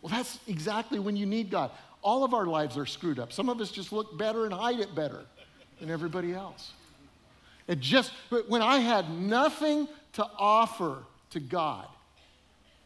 Well, 0.00 0.10
that's 0.10 0.38
exactly 0.46 0.98
when 0.98 1.16
you 1.16 1.26
need 1.26 1.50
God. 1.50 1.70
All 2.02 2.24
of 2.24 2.34
our 2.34 2.46
lives 2.46 2.76
are 2.76 2.86
screwed 2.86 3.18
up. 3.18 3.32
Some 3.32 3.48
of 3.48 3.60
us 3.60 3.70
just 3.70 3.92
look 3.92 4.16
better 4.18 4.44
and 4.44 4.52
hide 4.52 4.80
it 4.80 4.94
better 4.94 5.24
than 5.80 5.90
everybody 5.90 6.34
else. 6.34 6.72
It 7.66 7.80
just, 7.80 8.12
when 8.48 8.62
I 8.62 8.78
had 8.78 9.10
nothing 9.10 9.88
to 10.14 10.26
offer 10.38 10.98
to 11.30 11.40
God, 11.40 11.86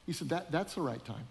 he 0.06 0.12
said, 0.12 0.28
that, 0.30 0.50
That's 0.52 0.74
the 0.74 0.80
right 0.80 1.04
time. 1.04 1.26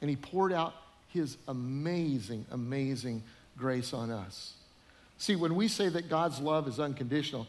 And 0.00 0.10
he 0.10 0.16
poured 0.16 0.52
out 0.52 0.74
his 1.08 1.36
amazing, 1.48 2.44
amazing 2.50 3.22
grace 3.56 3.92
on 3.92 4.10
us. 4.10 4.54
See, 5.18 5.36
when 5.36 5.54
we 5.54 5.68
say 5.68 5.88
that 5.88 6.08
God's 6.08 6.40
love 6.40 6.66
is 6.66 6.80
unconditional, 6.80 7.46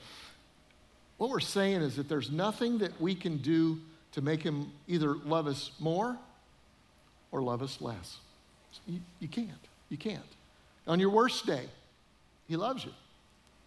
what 1.18 1.30
we're 1.30 1.40
saying 1.40 1.82
is 1.82 1.96
that 1.96 2.10
there's 2.10 2.32
nothing 2.32 2.80
that 2.80 3.00
we 3.00 3.16
can 3.16 3.38
do 3.38 3.80
to 4.14 4.22
make 4.22 4.44
him 4.44 4.72
either 4.88 5.16
love 5.16 5.48
us 5.48 5.72
more 5.80 6.18
or 7.32 7.42
love 7.42 7.62
us 7.62 7.82
less. 7.82 8.18
You, 8.88 9.00
you 9.20 9.28
can't. 9.28 9.50
You 9.90 9.98
can't. 9.98 10.22
On 10.88 11.00
your 11.00 11.10
worst 11.10 11.46
day, 11.46 11.66
he 12.48 12.56
loves 12.56 12.86
you 12.86 12.92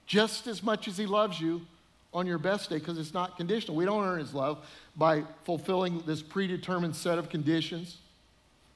just 0.06 0.46
as 0.46 0.62
much 0.62 0.88
as 0.88 0.96
he 0.96 1.06
loves 1.06 1.40
you 1.40 1.60
on 2.14 2.26
your 2.26 2.38
best 2.38 2.70
day 2.70 2.78
because 2.78 2.98
it's 2.98 3.12
not 3.12 3.36
conditional. 3.36 3.76
We 3.76 3.84
don't 3.84 4.02
earn 4.02 4.18
his 4.18 4.32
love 4.34 4.66
by 4.96 5.22
fulfilling 5.44 6.02
this 6.06 6.22
predetermined 6.22 6.96
set 6.96 7.18
of 7.18 7.28
conditions. 7.28 7.98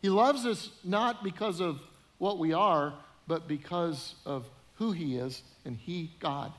He 0.02 0.11
loves 0.11 0.45
us 0.45 0.71
not 0.85 1.25
because 1.25 1.61
of 1.61 1.81
what 2.19 2.38
we 2.38 2.52
are, 2.52 2.93
but 3.26 3.49
because 3.49 4.14
of 4.26 4.47
who 4.75 4.93
he 4.93 5.17
is, 5.17 5.43
and 5.64 5.76
he, 5.76 6.11
God, 6.21 6.52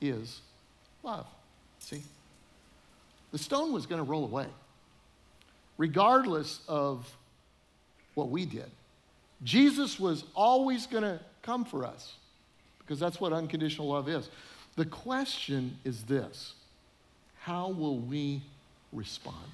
is 0.00 0.40
love. 1.02 1.26
See? 1.84 2.02
The 3.32 3.38
stone 3.38 3.72
was 3.72 3.84
going 3.84 3.98
to 3.98 4.10
roll 4.10 4.24
away, 4.24 4.46
regardless 5.76 6.60
of 6.66 7.06
what 8.14 8.30
we 8.30 8.46
did. 8.46 8.70
Jesus 9.42 10.00
was 10.00 10.24
always 10.34 10.86
going 10.86 11.02
to 11.02 11.20
come 11.42 11.64
for 11.64 11.84
us 11.84 12.14
because 12.78 12.98
that's 12.98 13.20
what 13.20 13.32
unconditional 13.32 13.88
love 13.88 14.08
is. 14.08 14.30
The 14.76 14.86
question 14.86 15.76
is 15.84 16.04
this 16.04 16.54
how 17.38 17.68
will 17.68 17.98
we 17.98 18.42
respond? 18.92 19.50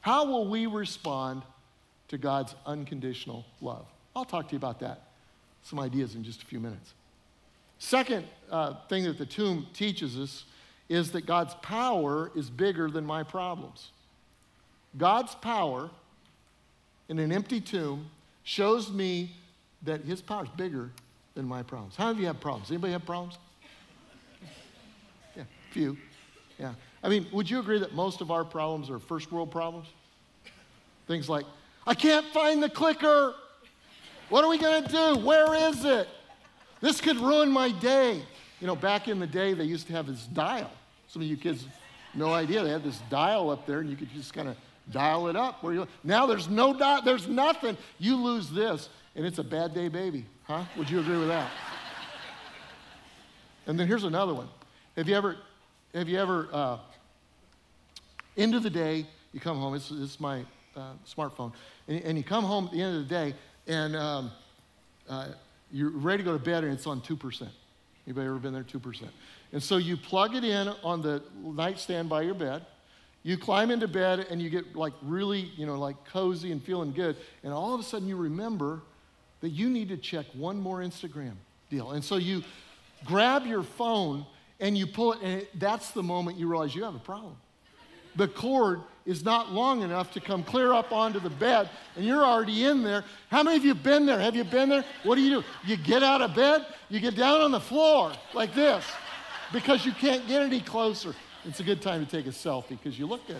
How 0.00 0.24
will 0.24 0.48
we 0.48 0.66
respond 0.66 1.42
to 2.08 2.16
God's 2.16 2.54
unconditional 2.64 3.44
love? 3.60 3.84
I'll 4.14 4.24
talk 4.24 4.48
to 4.48 4.52
you 4.52 4.58
about 4.58 4.80
that, 4.80 5.02
some 5.62 5.80
ideas 5.80 6.14
in 6.14 6.24
just 6.24 6.42
a 6.42 6.46
few 6.46 6.60
minutes. 6.60 6.94
Second 7.78 8.24
uh, 8.50 8.76
thing 8.88 9.04
that 9.04 9.18
the 9.18 9.26
tomb 9.26 9.66
teaches 9.74 10.16
us 10.16 10.44
is 10.88 11.12
that 11.12 11.26
God's 11.26 11.54
power 11.62 12.30
is 12.34 12.48
bigger 12.48 12.90
than 12.90 13.04
my 13.04 13.22
problems. 13.22 13.90
God's 14.96 15.34
power 15.34 15.90
in 17.08 17.18
an 17.18 17.32
empty 17.32 17.60
tomb 17.60 18.06
shows 18.44 18.90
me 18.90 19.32
that 19.82 20.02
his 20.02 20.20
power 20.20 20.44
is 20.44 20.50
bigger 20.50 20.90
than 21.34 21.46
my 21.46 21.62
problems. 21.62 21.96
How 21.96 22.06
many 22.06 22.18
of 22.18 22.20
you 22.20 22.26
have 22.26 22.40
problems? 22.40 22.70
Anybody 22.70 22.92
have 22.92 23.04
problems? 23.04 23.38
Yeah, 25.36 25.42
few. 25.70 25.96
Yeah. 26.58 26.72
I 27.02 27.08
mean, 27.08 27.26
would 27.32 27.50
you 27.50 27.60
agree 27.60 27.78
that 27.78 27.94
most 27.94 28.20
of 28.20 28.30
our 28.30 28.44
problems 28.44 28.88
are 28.88 28.98
first 28.98 29.30
world 29.30 29.50
problems? 29.50 29.88
Things 31.06 31.28
like, 31.28 31.44
I 31.86 31.94
can't 31.94 32.26
find 32.28 32.62
the 32.62 32.70
clicker. 32.70 33.34
What 34.28 34.44
are 34.44 34.50
we 34.50 34.58
going 34.58 34.82
to 34.82 34.88
do? 34.90 35.18
Where 35.18 35.54
is 35.68 35.84
it? 35.84 36.08
This 36.80 37.00
could 37.00 37.18
ruin 37.18 37.50
my 37.50 37.70
day. 37.70 38.22
You 38.60 38.66
know, 38.66 38.76
back 38.76 39.08
in 39.08 39.18
the 39.18 39.26
day, 39.26 39.52
they 39.52 39.64
used 39.64 39.86
to 39.88 39.92
have 39.92 40.06
this 40.06 40.24
dial. 40.26 40.70
Some 41.08 41.22
of 41.22 41.28
you 41.28 41.36
kids, 41.36 41.66
no 42.14 42.32
idea. 42.32 42.62
They 42.64 42.70
had 42.70 42.82
this 42.82 43.00
dial 43.10 43.50
up 43.50 43.66
there, 43.66 43.80
and 43.80 43.90
you 43.90 43.96
could 43.96 44.12
just 44.12 44.32
kind 44.32 44.48
of 44.48 44.56
dial 44.90 45.28
it 45.28 45.36
up. 45.36 45.62
Where 45.62 45.74
you 45.74 45.88
now 46.02 46.26
there's 46.26 46.48
no 46.48 46.72
dial, 46.76 47.02
there's 47.02 47.28
nothing. 47.28 47.76
You 47.98 48.16
lose 48.16 48.50
this, 48.50 48.88
and 49.14 49.26
it's 49.26 49.38
a 49.38 49.44
bad 49.44 49.74
day, 49.74 49.88
baby. 49.88 50.24
Huh? 50.44 50.64
Would 50.76 50.88
you 50.88 51.00
agree 51.00 51.18
with 51.18 51.28
that? 51.28 51.50
and 53.66 53.78
then 53.78 53.86
here's 53.86 54.04
another 54.04 54.32
one. 54.32 54.48
Have 54.96 55.08
you 55.08 55.14
ever, 55.14 55.36
have 55.92 56.08
you 56.08 56.18
ever, 56.18 56.48
uh, 56.52 56.78
end 58.36 58.54
of 58.54 58.62
the 58.62 58.70
day, 58.70 59.06
you 59.32 59.40
come 59.40 59.58
home, 59.58 59.74
this 59.74 59.90
is 59.90 60.18
my 60.18 60.42
uh, 60.76 60.92
smartphone, 61.06 61.52
and, 61.88 62.02
and, 62.02 62.18
you 62.18 62.24
come 62.24 62.44
home 62.44 62.66
at 62.66 62.72
the 62.72 62.80
end 62.80 62.96
of 62.96 63.08
the 63.08 63.14
day, 63.14 63.34
and 63.66 63.96
um, 63.96 64.30
uh, 65.08 65.28
you're 65.72 65.90
ready 65.90 66.22
to 66.22 66.30
go 66.30 66.36
to 66.36 66.42
bed, 66.42 66.64
and 66.64 66.72
it's 66.72 66.86
on 66.86 67.00
2%. 67.00 67.48
Anybody 68.06 68.26
ever 68.26 68.38
been 68.38 68.52
there? 68.52 68.62
2%. 68.62 69.08
And 69.52 69.62
so 69.62 69.76
you 69.76 69.96
plug 69.96 70.34
it 70.34 70.44
in 70.44 70.68
on 70.82 71.02
the 71.02 71.22
nightstand 71.42 72.08
by 72.08 72.22
your 72.22 72.34
bed, 72.34 72.64
you 73.22 73.36
climb 73.36 73.70
into 73.72 73.88
bed, 73.88 74.26
and 74.30 74.40
you 74.40 74.48
get 74.50 74.76
like 74.76 74.92
really, 75.02 75.50
you 75.56 75.66
know, 75.66 75.78
like 75.78 75.96
cozy 76.04 76.52
and 76.52 76.62
feeling 76.62 76.92
good, 76.92 77.16
and 77.42 77.52
all 77.52 77.74
of 77.74 77.80
a 77.80 77.82
sudden 77.82 78.06
you 78.06 78.16
remember 78.16 78.82
that 79.40 79.50
you 79.50 79.68
need 79.68 79.88
to 79.88 79.96
check 79.96 80.26
one 80.34 80.58
more 80.58 80.78
Instagram 80.78 81.34
deal. 81.68 81.90
And 81.92 82.04
so 82.04 82.16
you 82.16 82.42
grab 83.04 83.44
your 83.44 83.62
phone 83.62 84.24
and 84.60 84.78
you 84.78 84.86
pull 84.86 85.12
it, 85.12 85.18
and 85.22 85.42
it, 85.42 85.58
that's 85.58 85.90
the 85.90 86.02
moment 86.02 86.38
you 86.38 86.48
realize 86.48 86.74
you 86.74 86.84
have 86.84 86.94
a 86.94 87.00
problem. 87.00 87.36
The 88.14 88.28
cord 88.28 88.80
is 89.06 89.24
not 89.24 89.52
long 89.52 89.82
enough 89.82 90.12
to 90.12 90.20
come 90.20 90.42
clear 90.42 90.72
up 90.72 90.92
onto 90.92 91.20
the 91.20 91.30
bed, 91.30 91.70
and 91.94 92.04
you're 92.04 92.24
already 92.24 92.64
in 92.64 92.82
there. 92.82 93.04
How 93.30 93.42
many 93.42 93.56
of 93.56 93.64
you 93.64 93.74
been 93.74 94.04
there? 94.04 94.18
Have 94.18 94.34
you 94.34 94.44
been 94.44 94.68
there? 94.68 94.84
What 95.04 95.14
do 95.14 95.22
you 95.22 95.40
do? 95.40 95.46
You 95.64 95.76
get 95.76 96.02
out 96.02 96.20
of 96.20 96.34
bed, 96.34 96.66
you 96.88 97.00
get 97.00 97.16
down 97.16 97.40
on 97.40 97.52
the 97.52 97.60
floor 97.60 98.12
like 98.34 98.52
this 98.54 98.84
because 99.52 99.86
you 99.86 99.92
can't 99.92 100.26
get 100.26 100.42
any 100.42 100.60
closer. 100.60 101.14
It's 101.44 101.60
a 101.60 101.64
good 101.64 101.80
time 101.80 102.04
to 102.04 102.10
take 102.10 102.26
a 102.26 102.30
selfie 102.30 102.70
because 102.70 102.98
you 102.98 103.06
look 103.06 103.26
good 103.26 103.36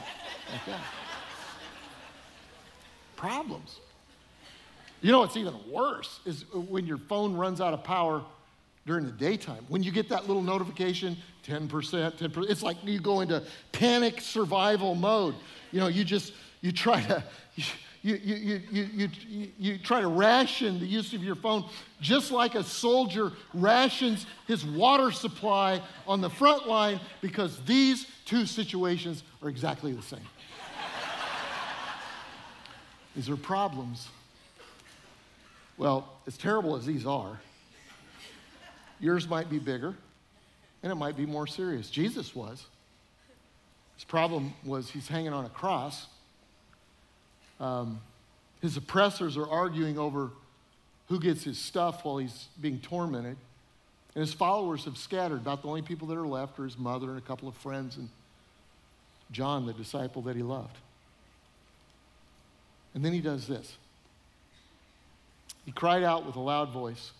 like 0.52 0.66
that. 0.66 0.80
Problems. 3.16 3.80
You 5.02 5.10
know 5.10 5.20
what's 5.20 5.36
even 5.36 5.54
worse 5.70 6.20
is 6.24 6.44
when 6.52 6.86
your 6.86 6.98
phone 6.98 7.34
runs 7.34 7.60
out 7.60 7.74
of 7.74 7.82
power 7.82 8.22
during 8.86 9.04
the 9.04 9.12
daytime. 9.12 9.64
When 9.68 9.82
you 9.82 9.90
get 9.90 10.08
that 10.10 10.28
little 10.28 10.42
notification, 10.42 11.16
10%, 11.44 11.68
10%, 11.68 12.50
it's 12.50 12.62
like 12.62 12.76
you 12.84 13.00
go 13.00 13.20
into 13.20 13.42
panic 13.72 14.20
survival 14.20 14.94
mode. 14.94 15.34
You 15.72 15.80
know, 15.80 15.86
you 15.86 16.04
just, 16.04 16.32
you 16.60 16.72
try 16.72 17.02
to, 17.02 17.24
you, 17.54 17.64
you, 18.02 18.14
you, 18.14 18.60
you, 18.70 19.10
you, 19.28 19.48
you 19.58 19.78
try 19.78 20.00
to 20.00 20.08
ration 20.08 20.78
the 20.78 20.86
use 20.86 21.12
of 21.12 21.24
your 21.24 21.34
phone 21.34 21.64
just 22.00 22.30
like 22.30 22.54
a 22.54 22.62
soldier 22.62 23.32
rations 23.52 24.26
his 24.46 24.64
water 24.64 25.10
supply 25.10 25.80
on 26.06 26.20
the 26.20 26.30
front 26.30 26.68
line 26.68 27.00
because 27.20 27.60
these 27.64 28.06
two 28.24 28.46
situations 28.46 29.22
are 29.42 29.48
exactly 29.48 29.92
the 29.92 30.02
same. 30.02 30.20
these 33.14 33.28
are 33.28 33.36
problems 33.36 34.08
well, 35.78 36.08
as 36.26 36.36
terrible 36.38 36.76
as 36.76 36.86
these 36.86 37.06
are, 37.06 37.38
yours 38.98 39.28
might 39.28 39.50
be 39.50 39.58
bigger 39.58 39.94
and 40.82 40.90
it 40.90 40.94
might 40.94 41.16
be 41.16 41.26
more 41.26 41.46
serious. 41.46 41.90
Jesus 41.90 42.34
was. 42.34 42.64
His 43.96 44.04
problem 44.04 44.52
was 44.64 44.90
he's 44.90 45.08
hanging 45.08 45.32
on 45.32 45.44
a 45.44 45.48
cross. 45.48 46.06
Um, 47.58 48.00
his 48.60 48.76
oppressors 48.76 49.36
are 49.36 49.48
arguing 49.48 49.98
over 49.98 50.30
who 51.08 51.20
gets 51.20 51.44
his 51.44 51.58
stuff 51.58 52.04
while 52.04 52.18
he's 52.18 52.48
being 52.60 52.78
tormented. 52.80 53.36
And 54.14 54.24
his 54.24 54.32
followers 54.32 54.84
have 54.84 54.96
scattered. 54.96 55.38
About 55.38 55.62
the 55.62 55.68
only 55.68 55.82
people 55.82 56.08
that 56.08 56.16
are 56.16 56.26
left 56.26 56.58
are 56.58 56.64
his 56.64 56.78
mother 56.78 57.10
and 57.10 57.18
a 57.18 57.22
couple 57.22 57.48
of 57.48 57.54
friends 57.54 57.96
and 57.96 58.08
John, 59.30 59.66
the 59.66 59.72
disciple 59.72 60.22
that 60.22 60.36
he 60.36 60.42
loved. 60.42 60.76
And 62.94 63.04
then 63.04 63.12
he 63.12 63.20
does 63.20 63.46
this. 63.46 63.76
He 65.64 65.72
cried 65.72 66.02
out 66.02 66.24
with 66.24 66.36
a 66.36 66.40
loud 66.40 66.70
voice 66.70 67.10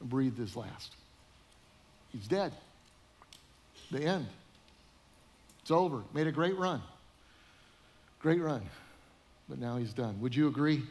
and 0.00 0.08
breathed 0.08 0.36
his 0.36 0.56
last. 0.56 0.92
He's 2.12 2.26
dead. 2.26 2.52
The 3.90 4.02
end. 4.02 4.26
It's 5.68 5.72
over. 5.72 6.02
Made 6.14 6.26
a 6.26 6.32
great 6.32 6.56
run. 6.56 6.80
Great 8.22 8.40
run. 8.40 8.62
But 9.50 9.58
now 9.58 9.76
he's 9.76 9.92
done. 9.92 10.18
Would 10.22 10.34
you 10.34 10.48
agree 10.48 10.82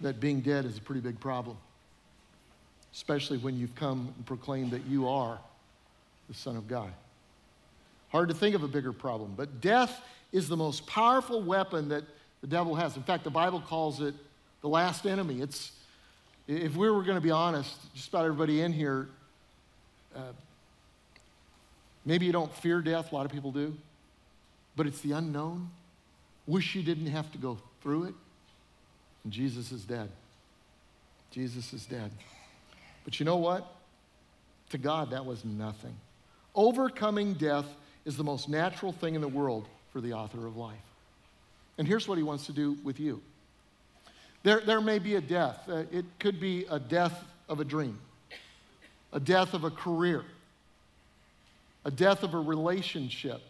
that 0.00 0.18
being 0.18 0.40
dead 0.40 0.64
is 0.64 0.76
a 0.76 0.80
pretty 0.80 1.00
big 1.00 1.20
problem? 1.20 1.56
Especially 2.92 3.38
when 3.38 3.56
you've 3.56 3.76
come 3.76 4.12
and 4.16 4.26
proclaimed 4.26 4.72
that 4.72 4.84
you 4.86 5.06
are 5.06 5.38
the 6.26 6.34
Son 6.34 6.56
of 6.56 6.66
God. 6.66 6.90
Hard 8.08 8.28
to 8.30 8.34
think 8.34 8.56
of 8.56 8.64
a 8.64 8.68
bigger 8.68 8.92
problem, 8.92 9.34
but 9.36 9.60
death 9.60 10.02
is 10.32 10.48
the 10.48 10.56
most 10.56 10.84
powerful 10.88 11.40
weapon 11.40 11.90
that 11.90 12.02
the 12.40 12.48
devil 12.48 12.74
has. 12.74 12.96
In 12.96 13.04
fact, 13.04 13.22
the 13.22 13.30
Bible 13.30 13.60
calls 13.60 14.00
it 14.00 14.16
the 14.62 14.68
last 14.68 15.06
enemy. 15.06 15.40
It's, 15.40 15.70
if 16.48 16.74
we 16.74 16.90
were 16.90 17.04
going 17.04 17.18
to 17.18 17.20
be 17.20 17.30
honest, 17.30 17.76
just 17.94 18.08
about 18.08 18.24
everybody 18.24 18.62
in 18.62 18.72
here, 18.72 19.06
uh, 20.16 20.32
maybe 22.10 22.26
you 22.26 22.32
don't 22.32 22.52
fear 22.56 22.80
death, 22.80 23.12
a 23.12 23.14
lot 23.14 23.24
of 23.24 23.30
people 23.30 23.52
do, 23.52 23.72
but 24.74 24.84
it's 24.84 25.00
the 25.00 25.12
unknown. 25.12 25.70
wish 26.44 26.74
you 26.74 26.82
didn't 26.82 27.06
have 27.06 27.30
to 27.30 27.38
go 27.38 27.56
through 27.82 28.02
it. 28.02 28.14
And 29.22 29.32
Jesus 29.32 29.70
is 29.70 29.84
dead. 29.84 30.08
Jesus 31.30 31.72
is 31.72 31.86
dead. 31.86 32.10
But 33.04 33.20
you 33.20 33.26
know 33.26 33.36
what? 33.36 33.64
To 34.70 34.78
God, 34.78 35.10
that 35.10 35.24
was 35.24 35.44
nothing. 35.44 35.94
Overcoming 36.56 37.34
death 37.34 37.66
is 38.04 38.16
the 38.16 38.24
most 38.24 38.48
natural 38.48 38.90
thing 38.90 39.14
in 39.14 39.20
the 39.20 39.28
world 39.28 39.68
for 39.92 40.00
the 40.00 40.14
author 40.14 40.48
of 40.48 40.56
life. 40.56 40.74
And 41.78 41.86
here's 41.86 42.08
what 42.08 42.18
he 42.18 42.24
wants 42.24 42.46
to 42.46 42.52
do 42.52 42.76
with 42.82 42.98
you 42.98 43.22
there, 44.42 44.60
there 44.60 44.80
may 44.80 44.98
be 44.98 45.14
a 45.14 45.20
death, 45.20 45.60
uh, 45.68 45.84
it 45.92 46.06
could 46.18 46.40
be 46.40 46.66
a 46.68 46.80
death 46.80 47.22
of 47.48 47.60
a 47.60 47.64
dream, 47.64 48.00
a 49.12 49.20
death 49.20 49.54
of 49.54 49.62
a 49.62 49.70
career, 49.70 50.24
a 51.84 51.90
death 51.90 52.22
of 52.22 52.34
a 52.34 52.38
relationship, 52.38 53.40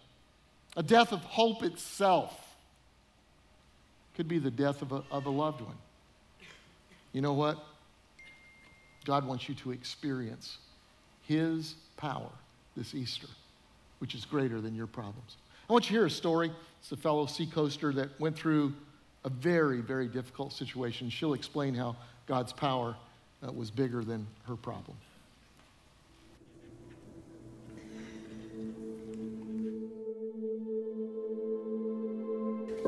a 0.77 0.83
death 0.83 1.13
of 1.13 1.21
hope 1.21 1.63
itself. 1.63 2.37
Could 4.17 4.29
be 4.29 4.39
the 4.39 4.51
death 4.51 4.83
of 4.83 4.93
a, 4.93 5.03
of 5.11 5.27
a 5.27 5.31
loved 5.31 5.61
one. 5.61 5.77
You 7.13 7.23
know 7.23 7.33
what? 7.33 7.59
God 9.05 9.27
wants 9.27 9.49
you 9.49 9.55
to 9.57 9.73
experience 9.73 10.59
His 11.23 11.75
power 11.97 12.31
this 12.77 12.95
Easter, 12.95 13.29
which 13.99 14.15
is 14.15 14.25
greater 14.25 14.61
than 14.61 14.75
your 14.75 14.87
problems. 14.87 15.37
I 15.69 15.73
want 15.73 15.85
you 15.87 15.95
to 15.97 16.01
hear 16.01 16.07
a 16.07 16.11
story. 16.11 16.53
It's 16.81 16.93
a 16.93 16.97
fellow 16.97 17.27
seacoaster 17.27 17.93
that 17.95 18.19
went 18.21 18.37
through 18.37 18.75
a 19.25 19.29
very, 19.29 19.81
very 19.81 20.09
difficult 20.09 20.53
situation. 20.53 21.11
She'll 21.11 21.35
explain 21.35 21.75
how 21.75 21.97
God's 22.27 22.53
power 22.53 22.97
uh, 23.47 23.53
was 23.53 23.71
bigger 23.71 24.03
than 24.03 24.27
her 24.47 24.57
problem. 24.57 24.97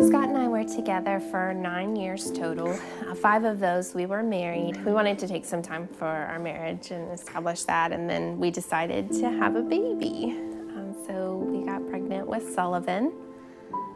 Scott 0.00 0.28
and 0.28 0.38
I 0.38 0.48
were 0.48 0.64
together 0.64 1.20
for 1.20 1.52
nine 1.52 1.96
years 1.96 2.30
total. 2.30 2.70
Uh, 3.06 3.14
five 3.14 3.44
of 3.44 3.60
those 3.60 3.94
we 3.94 4.06
were 4.06 4.22
married. 4.22 4.82
We 4.86 4.92
wanted 4.92 5.18
to 5.18 5.28
take 5.28 5.44
some 5.44 5.60
time 5.60 5.86
for 5.86 6.06
our 6.06 6.38
marriage 6.38 6.90
and 6.90 7.12
establish 7.12 7.64
that, 7.64 7.92
and 7.92 8.08
then 8.08 8.38
we 8.38 8.50
decided 8.50 9.12
to 9.12 9.30
have 9.30 9.54
a 9.54 9.60
baby. 9.60 10.34
Um, 10.74 10.96
so 11.06 11.36
we 11.36 11.66
got 11.66 11.86
pregnant 11.90 12.26
with 12.26 12.54
Sullivan. 12.54 13.12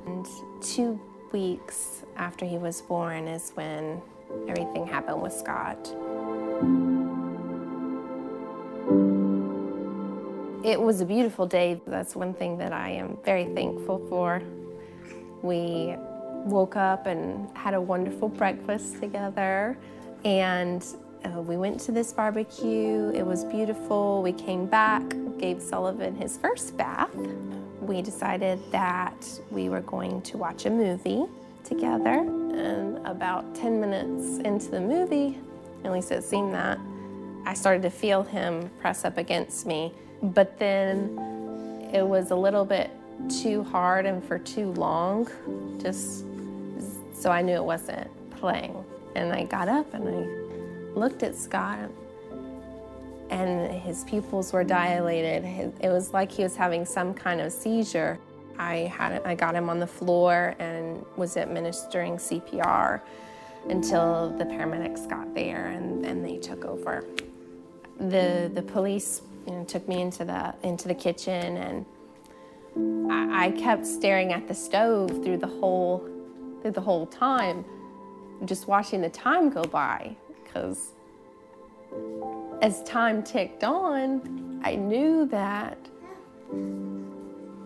And 0.06 0.26
two 0.60 1.00
weeks 1.32 2.02
after 2.16 2.44
he 2.44 2.58
was 2.58 2.82
born 2.82 3.26
is 3.26 3.52
when 3.54 4.02
everything 4.48 4.86
happened 4.86 5.22
with 5.22 5.32
Scott. 5.32 5.78
It 10.62 10.78
was 10.80 11.00
a 11.00 11.06
beautiful 11.06 11.46
day. 11.46 11.80
That's 11.86 12.14
one 12.14 12.34
thing 12.34 12.58
that 12.58 12.72
I 12.72 12.90
am 12.90 13.16
very 13.24 13.46
thankful 13.46 14.04
for. 14.10 14.42
We 15.42 15.96
woke 16.44 16.76
up 16.76 17.06
and 17.06 17.48
had 17.56 17.74
a 17.74 17.80
wonderful 17.80 18.28
breakfast 18.28 19.00
together, 19.00 19.76
and 20.24 20.84
uh, 21.24 21.40
we 21.40 21.56
went 21.56 21.80
to 21.80 21.92
this 21.92 22.12
barbecue. 22.12 23.10
It 23.14 23.24
was 23.24 23.44
beautiful. 23.44 24.22
We 24.22 24.32
came 24.32 24.66
back, 24.66 25.02
gave 25.38 25.60
Sullivan 25.60 26.14
his 26.14 26.36
first 26.36 26.76
bath. 26.76 27.14
We 27.80 28.02
decided 28.02 28.60
that 28.72 29.26
we 29.50 29.68
were 29.68 29.82
going 29.82 30.22
to 30.22 30.38
watch 30.38 30.66
a 30.66 30.70
movie 30.70 31.24
together. 31.64 32.20
And 32.20 32.98
about 33.06 33.54
10 33.54 33.80
minutes 33.80 34.38
into 34.38 34.70
the 34.70 34.80
movie, 34.80 35.38
at 35.84 35.92
least 35.92 36.10
it 36.10 36.24
seemed 36.24 36.54
that, 36.54 36.78
I 37.44 37.54
started 37.54 37.82
to 37.82 37.90
feel 37.90 38.22
him 38.22 38.70
press 38.80 39.04
up 39.04 39.18
against 39.18 39.66
me. 39.66 39.92
But 40.22 40.58
then 40.58 41.18
it 41.92 42.06
was 42.06 42.30
a 42.30 42.36
little 42.36 42.64
bit 42.64 42.90
too 43.42 43.62
hard 43.64 44.06
and 44.06 44.22
for 44.22 44.38
too 44.38 44.72
long, 44.72 45.28
just 45.80 46.24
so 47.14 47.30
I 47.30 47.42
knew 47.42 47.54
it 47.54 47.64
wasn't 47.64 48.08
playing. 48.30 48.84
And 49.14 49.32
I 49.32 49.44
got 49.44 49.68
up 49.68 49.92
and 49.94 50.08
I 50.08 50.98
looked 50.98 51.22
at 51.22 51.34
Scott 51.34 51.90
and 53.30 53.70
his 53.72 54.04
pupils 54.04 54.52
were 54.52 54.64
dilated. 54.64 55.44
It 55.80 55.88
was 55.88 56.12
like 56.12 56.30
he 56.30 56.42
was 56.42 56.56
having 56.56 56.84
some 56.84 57.14
kind 57.14 57.40
of 57.40 57.52
seizure. 57.52 58.18
I 58.58 58.92
had 58.96 59.22
I 59.24 59.34
got 59.34 59.54
him 59.54 59.68
on 59.68 59.78
the 59.78 59.86
floor 59.86 60.54
and 60.58 61.04
was 61.16 61.36
administering 61.36 62.16
CPR 62.16 63.00
until 63.68 64.30
the 64.38 64.44
paramedics 64.44 65.08
got 65.08 65.34
there 65.34 65.66
and, 65.66 66.06
and 66.06 66.24
they 66.24 66.38
took 66.38 66.64
over. 66.64 67.04
The 67.98 68.50
the 68.54 68.62
police 68.62 69.22
you 69.46 69.54
know, 69.54 69.64
took 69.64 69.86
me 69.88 70.00
into 70.00 70.24
the 70.24 70.54
into 70.62 70.88
the 70.88 70.94
kitchen 70.94 71.56
and 71.56 71.84
I, 73.10 73.50
kept 73.50 73.86
staring 73.86 74.32
at 74.32 74.48
the 74.48 74.54
stove 74.54 75.10
through 75.24 75.38
the 75.38 75.46
whole 75.46 76.08
through 76.62 76.72
the 76.72 76.80
whole 76.80 77.06
time, 77.06 77.64
just 78.44 78.66
watching 78.66 79.00
the 79.00 79.10
time 79.10 79.50
go 79.50 79.62
by 79.62 80.16
because 80.42 80.92
as 82.62 82.82
time 82.82 83.22
ticked 83.22 83.62
on, 83.64 84.60
I 84.64 84.74
knew 84.74 85.26
that 85.26 85.78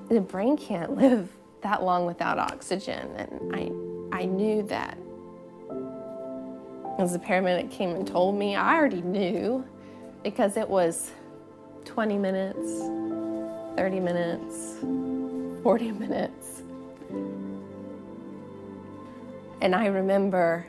the 0.09 0.21
brain 0.21 0.57
can't 0.57 0.97
live 0.97 1.31
that 1.63 1.83
long 1.83 2.07
without 2.07 2.39
oxygen. 2.39 3.09
And 3.17 3.55
I, 4.13 4.23
I 4.23 4.25
knew 4.25 4.63
that 4.65 4.99
as 6.99 7.13
the 7.13 7.19
paramedic 7.19 7.71
came 7.71 7.91
and 7.91 8.07
told 8.07 8.37
me, 8.37 8.57
I 8.57 8.77
already 8.77 9.03
knew 9.03 9.65
because 10.23 10.57
it 10.57 10.69
was 10.69 11.13
20 11.87 12.19
minutes, 12.19 12.69
30 13.77 14.01
minutes, 14.01 14.77
40 15.63 15.93
minutes. 15.93 16.63
And 19.61 19.75
I 19.75 19.87
remember 19.87 20.67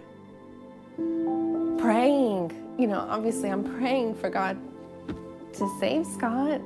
praying, 1.80 2.52
you 2.78 2.88
know, 2.88 3.00
obviously 3.10 3.50
I'm 3.50 3.64
praying 3.64 4.16
for 4.16 4.30
God 4.30 4.58
to 5.54 5.78
save 5.80 6.06
Scott. 6.06 6.62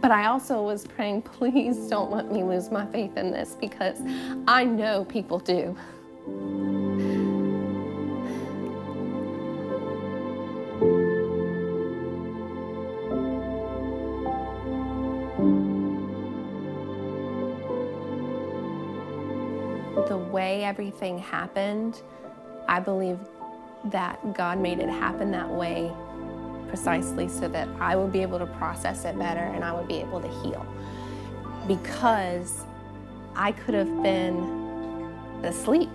But 0.00 0.10
I 0.10 0.26
also 0.26 0.62
was 0.62 0.86
praying, 0.86 1.22
please 1.38 1.88
don't 1.88 2.10
let 2.10 2.30
me 2.30 2.42
lose 2.42 2.70
my 2.70 2.86
faith 2.86 3.16
in 3.16 3.30
this 3.30 3.56
because 3.60 3.98
I 4.46 4.64
know 4.64 5.04
people 5.04 5.38
do. 5.38 5.76
Way 20.54 20.64
everything 20.64 21.18
happened, 21.18 22.02
I 22.68 22.80
believe 22.80 23.18
that 23.86 24.34
God 24.34 24.58
made 24.58 24.78
it 24.78 24.88
happen 24.88 25.30
that 25.32 25.50
way 25.50 25.92
precisely 26.68 27.28
so 27.28 27.48
that 27.48 27.68
I 27.80 27.96
would 27.96 28.12
be 28.12 28.22
able 28.22 28.38
to 28.38 28.46
process 28.46 29.04
it 29.04 29.18
better 29.18 29.40
and 29.40 29.64
I 29.64 29.72
would 29.72 29.88
be 29.88 29.96
able 29.96 30.20
to 30.20 30.28
heal. 30.42 30.64
Because 31.66 32.64
I 33.36 33.52
could 33.52 33.74
have 33.74 34.02
been 34.02 34.38
asleep. 35.42 35.90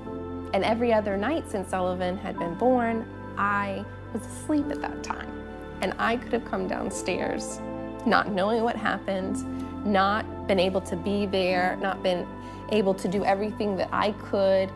And 0.54 0.64
every 0.64 0.92
other 0.94 1.16
night 1.16 1.50
since 1.50 1.70
Sullivan 1.70 2.18
had 2.18 2.38
been 2.38 2.56
born, 2.56 3.08
I 3.38 3.86
was 4.14 4.26
asleep 4.26 4.66
at 4.72 4.82
that 4.82 5.04
time. 5.04 5.30
And 5.82 5.94
I 5.98 6.18
could 6.18 6.34
have 6.34 6.46
come 6.46 6.68
downstairs 6.68 7.60
not 8.06 8.32
knowing 8.32 8.64
what 8.64 8.76
happened, 8.76 9.36
not 9.86 10.26
been 10.50 10.60
able 10.60 10.82
to 10.82 10.98
be 10.98 11.26
there, 11.26 11.78
not 11.78 12.04
been 12.04 12.28
able 12.74 12.94
to 12.96 13.08
do 13.08 13.24
everything 13.24 13.78
that 13.78 13.88
I 13.94 14.12
could. 14.30 14.70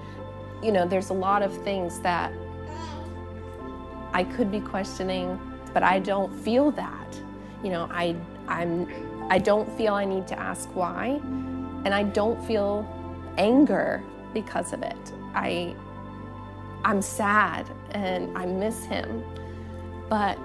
You 0.62 0.72
know, 0.72 0.88
there's 0.88 1.10
a 1.10 1.20
lot 1.28 1.44
of 1.44 1.52
things 1.64 2.00
that 2.00 2.32
I 4.14 4.24
could 4.24 4.50
be 4.50 4.62
questioning 4.62 5.38
but 5.74 5.84
I 5.84 6.00
don't 6.00 6.34
feel 6.42 6.72
that. 6.72 7.20
You 7.64 7.72
know, 7.72 7.90
I 7.92 8.16
I'm 8.48 8.88
I 9.30 9.40
don't 9.40 9.70
feel 9.78 9.94
I 9.94 10.06
need 10.06 10.28
to 10.28 10.40
ask 10.40 10.70
why, 10.76 11.20
and 11.86 11.94
I 11.94 12.04
don't 12.04 12.42
feel 12.46 12.88
anger 13.38 14.04
because 14.34 14.74
of 14.74 14.84
it. 14.84 15.14
I 15.34 15.76
I'm 16.86 17.02
sad 17.02 17.70
and 17.92 18.38
I 18.38 18.46
miss 18.46 18.84
him, 18.86 19.24
but 20.10 20.38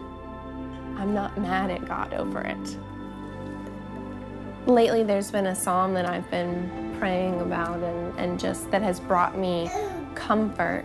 I'm 0.97 1.12
not 1.14 1.37
mad 1.38 1.71
at 1.71 1.87
God 1.87 2.14
over 2.14 2.41
it. 2.41 2.79
Lately, 4.68 5.02
there's 5.02 5.31
been 5.31 5.46
a 5.46 5.54
psalm 5.54 5.94
that 5.94 6.04
I've 6.04 6.31
been 6.31 6.94
praying 6.98 7.40
about 7.40 7.83
and, 7.83 8.18
and 8.18 8.38
just 8.38 8.70
that 8.70 8.83
has 8.83 9.00
brought 9.00 9.38
me 9.38 9.70
comfort 10.14 10.85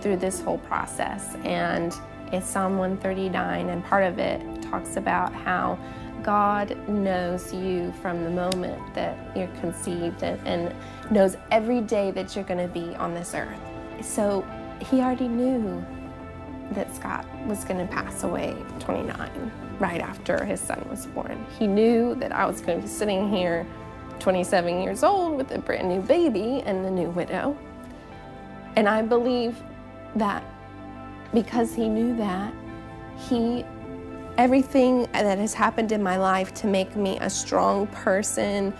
through 0.00 0.18
this 0.18 0.40
whole 0.40 0.58
process. 0.58 1.34
And 1.42 1.92
it's 2.32 2.46
Psalm 2.46 2.78
139, 2.78 3.68
and 3.68 3.84
part 3.84 4.04
of 4.04 4.20
it 4.20 4.62
talks 4.62 4.96
about 4.96 5.34
how 5.34 5.76
God 6.22 6.88
knows 6.88 7.52
you 7.52 7.92
from 8.00 8.22
the 8.22 8.30
moment 8.30 8.94
that 8.94 9.36
you're 9.36 9.48
conceived 9.60 10.22
and, 10.22 10.40
and 10.46 10.74
knows 11.10 11.36
every 11.50 11.80
day 11.80 12.12
that 12.12 12.36
you're 12.36 12.44
going 12.44 12.64
to 12.64 12.72
be 12.72 12.94
on 12.94 13.12
this 13.12 13.34
earth. 13.34 13.58
So 14.02 14.46
he 14.88 15.00
already 15.00 15.26
knew 15.26 15.84
that 16.70 16.94
Scott 16.94 17.26
was 17.48 17.64
going 17.64 17.84
to 17.84 17.92
pass 17.92 18.22
away 18.22 18.56
29 18.78 19.65
right 19.78 20.00
after 20.00 20.44
his 20.44 20.60
son 20.60 20.84
was 20.88 21.06
born. 21.06 21.46
He 21.58 21.66
knew 21.66 22.14
that 22.16 22.32
I 22.32 22.46
was 22.46 22.60
going 22.60 22.78
to 22.78 22.82
be 22.82 22.88
sitting 22.88 23.28
here 23.28 23.66
27 24.18 24.82
years 24.82 25.02
old 25.02 25.36
with 25.36 25.50
a 25.50 25.58
brand 25.58 25.88
new 25.88 26.00
baby 26.00 26.62
and 26.64 26.84
a 26.84 26.90
new 26.90 27.10
widow. 27.10 27.56
And 28.76 28.88
I 28.88 29.02
believe 29.02 29.62
that 30.16 30.44
because 31.32 31.74
he 31.74 31.88
knew 31.88 32.16
that, 32.16 32.52
he 33.28 33.64
everything 34.38 35.06
that 35.12 35.38
has 35.38 35.54
happened 35.54 35.92
in 35.92 36.02
my 36.02 36.18
life 36.18 36.52
to 36.52 36.66
make 36.66 36.94
me 36.94 37.18
a 37.20 37.30
strong 37.30 37.86
person, 37.88 38.72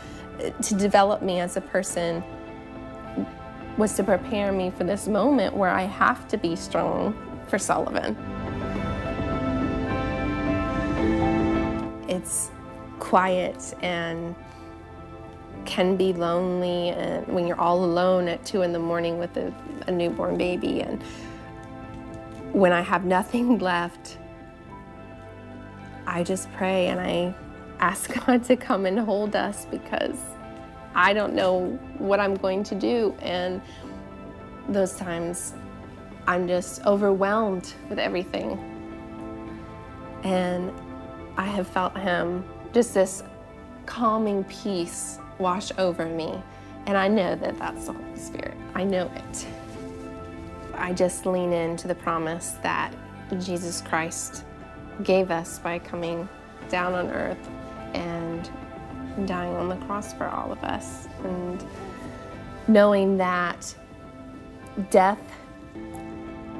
to 0.62 0.74
develop 0.74 1.22
me 1.22 1.40
as 1.40 1.56
a 1.56 1.61
person, 1.61 2.22
was 3.78 3.94
to 3.94 4.04
prepare 4.04 4.52
me 4.52 4.70
for 4.70 4.85
this 4.85 5.06
moment 5.06 5.54
where 5.54 5.70
I 5.70 5.82
have 5.82 6.28
to 6.28 6.37
be 6.37 6.56
strong 6.56 7.14
for 7.48 7.59
Sullivan. 7.59 8.16
Quiet 12.98 13.74
and 13.82 14.34
can 15.64 15.96
be 15.96 16.12
lonely 16.12 16.90
and 16.90 17.26
when 17.26 17.46
you're 17.46 17.60
all 17.60 17.84
alone 17.84 18.28
at 18.28 18.44
two 18.46 18.62
in 18.62 18.72
the 18.72 18.78
morning 18.78 19.18
with 19.18 19.36
a, 19.36 19.52
a 19.88 19.90
newborn 19.90 20.38
baby 20.38 20.80
and 20.80 21.02
when 22.52 22.72
I 22.72 22.80
have 22.80 23.04
nothing 23.04 23.58
left, 23.72 24.18
I 26.06 26.22
just 26.22 26.50
pray 26.52 26.86
and 26.86 27.00
I 27.00 27.34
ask 27.80 28.12
God 28.26 28.44
to 28.44 28.56
come 28.56 28.86
and 28.86 28.98
hold 28.98 29.36
us 29.36 29.66
because 29.66 30.18
I 30.94 31.12
don't 31.12 31.34
know 31.34 31.78
what 31.98 32.20
I'm 32.20 32.34
going 32.34 32.64
to 32.64 32.74
do. 32.74 33.14
And 33.20 33.60
those 34.68 34.96
times 34.96 35.52
I'm 36.26 36.48
just 36.48 36.84
overwhelmed 36.86 37.74
with 37.90 37.98
everything. 37.98 38.58
And 40.24 40.72
I 41.37 41.44
have 41.44 41.66
felt 41.66 41.96
Him, 41.96 42.44
just 42.72 42.94
this 42.94 43.22
calming 43.85 44.44
peace 44.44 45.18
wash 45.38 45.70
over 45.79 46.07
me. 46.07 46.42
And 46.87 46.96
I 46.96 47.09
know 47.09 47.35
that 47.37 47.59
that's 47.59 47.87
the 47.87 47.92
Holy 47.92 48.18
Spirit. 48.18 48.57
I 48.75 48.85
know 48.85 49.11
it. 49.14 49.46
I 50.75 50.92
just 50.92 51.27
lean 51.27 51.53
into 51.53 51.88
the 51.88 51.94
promise 51.94 52.53
that 52.62 52.92
Jesus 53.40 53.81
Christ 53.81 54.44
gave 55.03 55.31
us 55.31 55.59
by 55.59 55.79
coming 55.79 56.29
down 56.68 56.94
on 56.94 57.09
earth 57.11 57.51
and 57.94 58.51
dying 59.27 59.55
on 59.57 59.68
the 59.68 59.77
cross 59.87 60.12
for 60.12 60.27
all 60.27 60.53
of 60.53 60.62
us. 60.62 61.09
And 61.25 61.64
knowing 62.68 63.16
that 63.16 63.75
death 64.90 65.20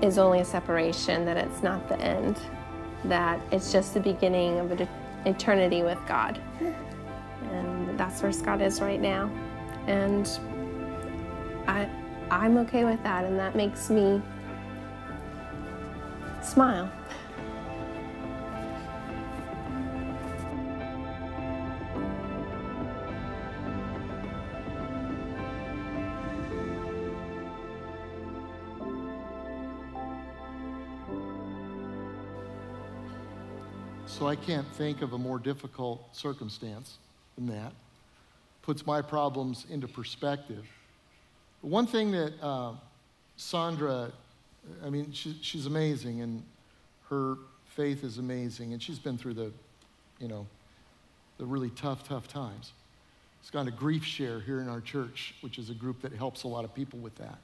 is 0.03 0.19
only 0.19 0.41
a 0.41 0.45
separation, 0.45 1.25
that 1.25 1.37
it's 1.37 1.63
not 1.63 1.89
the 1.89 1.99
end, 2.01 2.41
that 3.09 3.41
it's 3.51 3.73
just 3.73 3.95
the 3.95 4.01
beginning 4.01 4.59
of 4.59 4.71
an 4.73 4.89
eternity 5.25 5.83
with 5.83 5.99
God. 6.07 6.41
And 7.51 7.99
that's 7.99 8.23
where 8.23 8.33
Scott 8.33 8.61
is 8.61 8.81
right 8.81 9.01
now. 9.01 9.31
And 9.87 10.29
I, 11.69 11.89
I'm 12.31 12.57
okay 12.59 12.85
with 12.85 13.03
that, 13.03 13.25
and 13.25 13.39
that 13.39 13.55
makes 13.55 13.91
me 13.91 14.21
smile. 16.43 16.91
I 34.27 34.37
can't 34.37 34.67
think 34.75 35.03
of 35.03 35.13
a 35.13 35.19
more 35.19 35.39
difficult 35.39 36.15
circumstance 36.15 36.99
than 37.37 37.47
that. 37.49 37.73
Puts 38.63 38.87
my 38.87 39.03
problems 39.03 39.67
into 39.71 39.87
perspective. 39.87 40.65
One 41.61 41.87
thing 41.87 42.11
that 42.13 42.33
uh, 42.43 42.73
Sandra, 43.37 44.11
I 44.85 44.91
mean, 44.91 45.13
she, 45.13 45.37
she's 45.43 45.67
amazing, 45.67 46.21
and 46.21 46.43
her 47.11 47.37
faith 47.67 48.05
is 48.05 48.19
amazing, 48.19 48.73
and 48.73 48.83
she's 48.83 48.99
been 48.99 49.19
through 49.19 49.35
the, 49.35 49.53
you 50.19 50.29
know, 50.29 50.47
the 51.39 51.45
really 51.45 51.71
tough, 51.71 52.09
tough 52.09 52.27
times. 52.29 52.73
She's 53.43 53.51
gone 53.51 53.67
to 53.67 53.73
GriefShare 53.73 54.43
here 54.45 54.61
in 54.61 54.69
our 54.69 54.81
church, 54.81 55.35
which 55.41 55.59
is 55.59 55.71
a 55.71 55.75
group 55.75 56.03
that 56.03 56.13
helps 56.13 56.43
a 56.43 56.49
lot 56.49 56.65
of 56.65 56.75
people 56.75 56.99
with 56.99 57.15
that. 57.17 57.39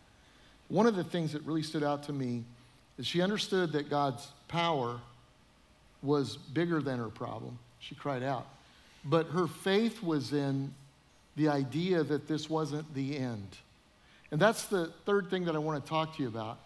One 0.68 0.86
of 0.86 0.96
the 0.96 1.04
things 1.04 1.32
that 1.32 1.42
really 1.42 1.62
stood 1.62 1.82
out 1.82 2.02
to 2.04 2.12
me 2.12 2.44
is 2.98 3.06
she 3.06 3.20
understood 3.20 3.72
that 3.72 3.90
God's 3.90 4.28
power 4.48 5.00
was 6.02 6.36
bigger 6.36 6.80
than 6.80 6.98
her 6.98 7.08
problem. 7.08 7.58
She 7.78 7.94
cried 7.94 8.22
out. 8.22 8.46
But 9.04 9.28
her 9.28 9.46
faith 9.46 10.02
was 10.02 10.32
in 10.32 10.72
the 11.36 11.48
idea 11.48 12.02
that 12.04 12.28
this 12.28 12.48
wasn't 12.48 12.92
the 12.94 13.16
end. 13.16 13.56
And 14.30 14.40
that's 14.40 14.66
the 14.66 14.86
third 15.06 15.30
thing 15.30 15.44
that 15.46 15.54
I 15.54 15.58
want 15.58 15.82
to 15.82 15.88
talk 15.88 16.16
to 16.16 16.22
you 16.22 16.28
about. 16.28 16.58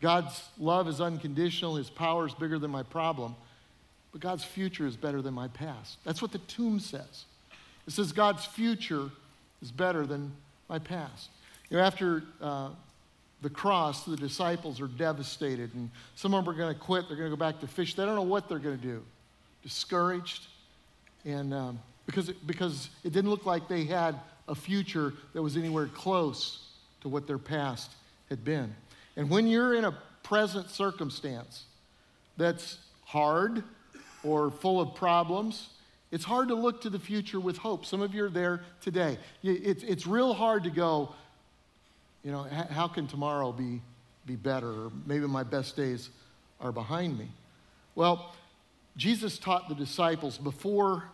God's 0.00 0.42
love 0.58 0.88
is 0.88 1.00
unconditional, 1.00 1.76
His 1.76 1.88
power 1.88 2.26
is 2.26 2.34
bigger 2.34 2.58
than 2.58 2.70
my 2.70 2.82
problem, 2.82 3.34
but 4.12 4.20
God's 4.20 4.44
future 4.44 4.86
is 4.86 4.96
better 4.96 5.22
than 5.22 5.32
my 5.32 5.48
past. 5.48 5.98
That's 6.04 6.20
what 6.20 6.32
the 6.32 6.38
tomb 6.38 6.80
says. 6.80 7.24
It 7.86 7.92
says 7.92 8.12
God's 8.12 8.44
future 8.44 9.10
is 9.62 9.70
better 9.70 10.06
than 10.06 10.32
my 10.68 10.78
past. 10.78 11.30
You 11.70 11.78
know, 11.78 11.82
after 11.82 12.24
uh, 12.40 12.70
the 13.42 13.50
cross, 13.50 14.04
the 14.04 14.16
disciples 14.16 14.80
are 14.80 14.88
devastated, 14.88 15.74
and 15.74 15.90
some 16.14 16.34
of 16.34 16.44
them 16.44 16.54
are 16.54 16.56
going 16.56 16.72
to 16.72 16.80
quit. 16.80 17.06
They're 17.08 17.16
going 17.16 17.30
to 17.30 17.36
go 17.36 17.40
back 17.40 17.60
to 17.60 17.66
fish. 17.66 17.94
They 17.94 18.04
don't 18.04 18.14
know 18.14 18.22
what 18.22 18.48
they're 18.48 18.58
going 18.58 18.78
to 18.78 18.82
do. 18.82 19.02
Discouraged, 19.62 20.46
and 21.24 21.52
um, 21.52 21.80
because, 22.06 22.28
it, 22.28 22.46
because 22.46 22.88
it 23.04 23.12
didn't 23.12 23.30
look 23.30 23.46
like 23.46 23.68
they 23.68 23.84
had 23.84 24.18
a 24.48 24.54
future 24.54 25.12
that 25.34 25.42
was 25.42 25.56
anywhere 25.56 25.86
close 25.86 26.68
to 27.00 27.08
what 27.08 27.26
their 27.26 27.38
past 27.38 27.90
had 28.28 28.44
been. 28.44 28.74
And 29.16 29.28
when 29.28 29.46
you're 29.46 29.74
in 29.74 29.84
a 29.84 29.96
present 30.22 30.70
circumstance 30.70 31.64
that's 32.36 32.78
hard 33.04 33.62
or 34.22 34.50
full 34.50 34.80
of 34.80 34.94
problems, 34.94 35.70
it's 36.10 36.24
hard 36.24 36.48
to 36.48 36.54
look 36.54 36.80
to 36.82 36.90
the 36.90 36.98
future 36.98 37.40
with 37.40 37.58
hope. 37.58 37.84
Some 37.86 38.00
of 38.00 38.14
you 38.14 38.24
are 38.24 38.30
there 38.30 38.62
today. 38.80 39.18
It's, 39.42 39.82
it's 39.82 40.06
real 40.06 40.34
hard 40.34 40.64
to 40.64 40.70
go, 40.70 41.14
you 42.22 42.32
know, 42.32 42.42
how 42.42 42.88
can 42.88 43.06
tomorrow 43.06 43.52
be, 43.52 43.80
be 44.26 44.36
better? 44.36 44.68
Or 44.68 44.92
maybe 45.06 45.26
my 45.26 45.44
best 45.44 45.76
days 45.76 46.10
are 46.60 46.72
behind 46.72 47.18
me. 47.18 47.28
Well, 47.94 48.34
Jesus 48.96 49.38
taught 49.38 49.68
the 49.68 49.74
disciples 49.74 50.38
before 50.38 51.04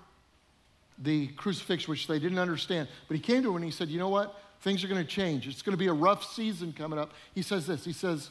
the 0.99 1.29
crucifixion, 1.29 1.91
which 1.91 2.07
they 2.07 2.19
didn't 2.19 2.39
understand. 2.39 2.89
But 3.09 3.17
he 3.17 3.21
came 3.21 3.43
to 3.43 3.49
them 3.49 3.57
and 3.57 3.65
he 3.65 3.71
said, 3.71 3.89
You 3.89 3.99
know 3.99 4.09
what? 4.09 4.39
Things 4.61 4.85
are 4.85 4.89
going 4.89 5.03
to 5.03 5.09
change. 5.09 5.49
It's 5.49 5.63
going 5.63 5.73
to 5.73 5.79
be 5.79 5.89
a 5.89 5.93
rough 5.93 6.25
season 6.25 6.73
coming 6.73 6.99
up. 6.99 7.13
He 7.35 7.43
says 7.43 7.67
this 7.67 7.85
He 7.85 7.93
says, 7.93 8.31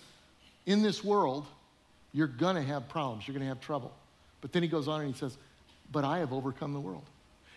In 0.65 0.81
this 0.81 1.03
world, 1.03 1.45
you're 2.13 2.27
going 2.27 2.55
to 2.55 2.61
have 2.61 2.87
problems, 2.89 3.27
you're 3.27 3.33
going 3.33 3.45
to 3.45 3.49
have 3.49 3.61
trouble. 3.61 3.93
But 4.41 4.53
then 4.53 4.63
he 4.63 4.69
goes 4.69 4.87
on 4.87 5.01
and 5.01 5.13
he 5.13 5.17
says, 5.17 5.37
But 5.91 6.03
I 6.03 6.19
have 6.19 6.33
overcome 6.33 6.73
the 6.73 6.79
world. 6.79 7.03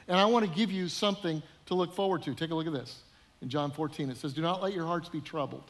And 0.06 0.18
I 0.18 0.26
want 0.26 0.44
to 0.44 0.54
give 0.54 0.70
you 0.70 0.88
something 0.88 1.42
to 1.66 1.74
look 1.74 1.94
forward 1.94 2.22
to. 2.24 2.34
Take 2.34 2.50
a 2.50 2.54
look 2.54 2.66
at 2.66 2.72
this 2.72 3.02
in 3.44 3.50
John 3.50 3.70
14. 3.70 4.10
It 4.10 4.16
says, 4.16 4.32
Do 4.32 4.40
not 4.42 4.62
let 4.62 4.72
your 4.72 4.86
hearts 4.86 5.08
be 5.08 5.20
troubled. 5.20 5.62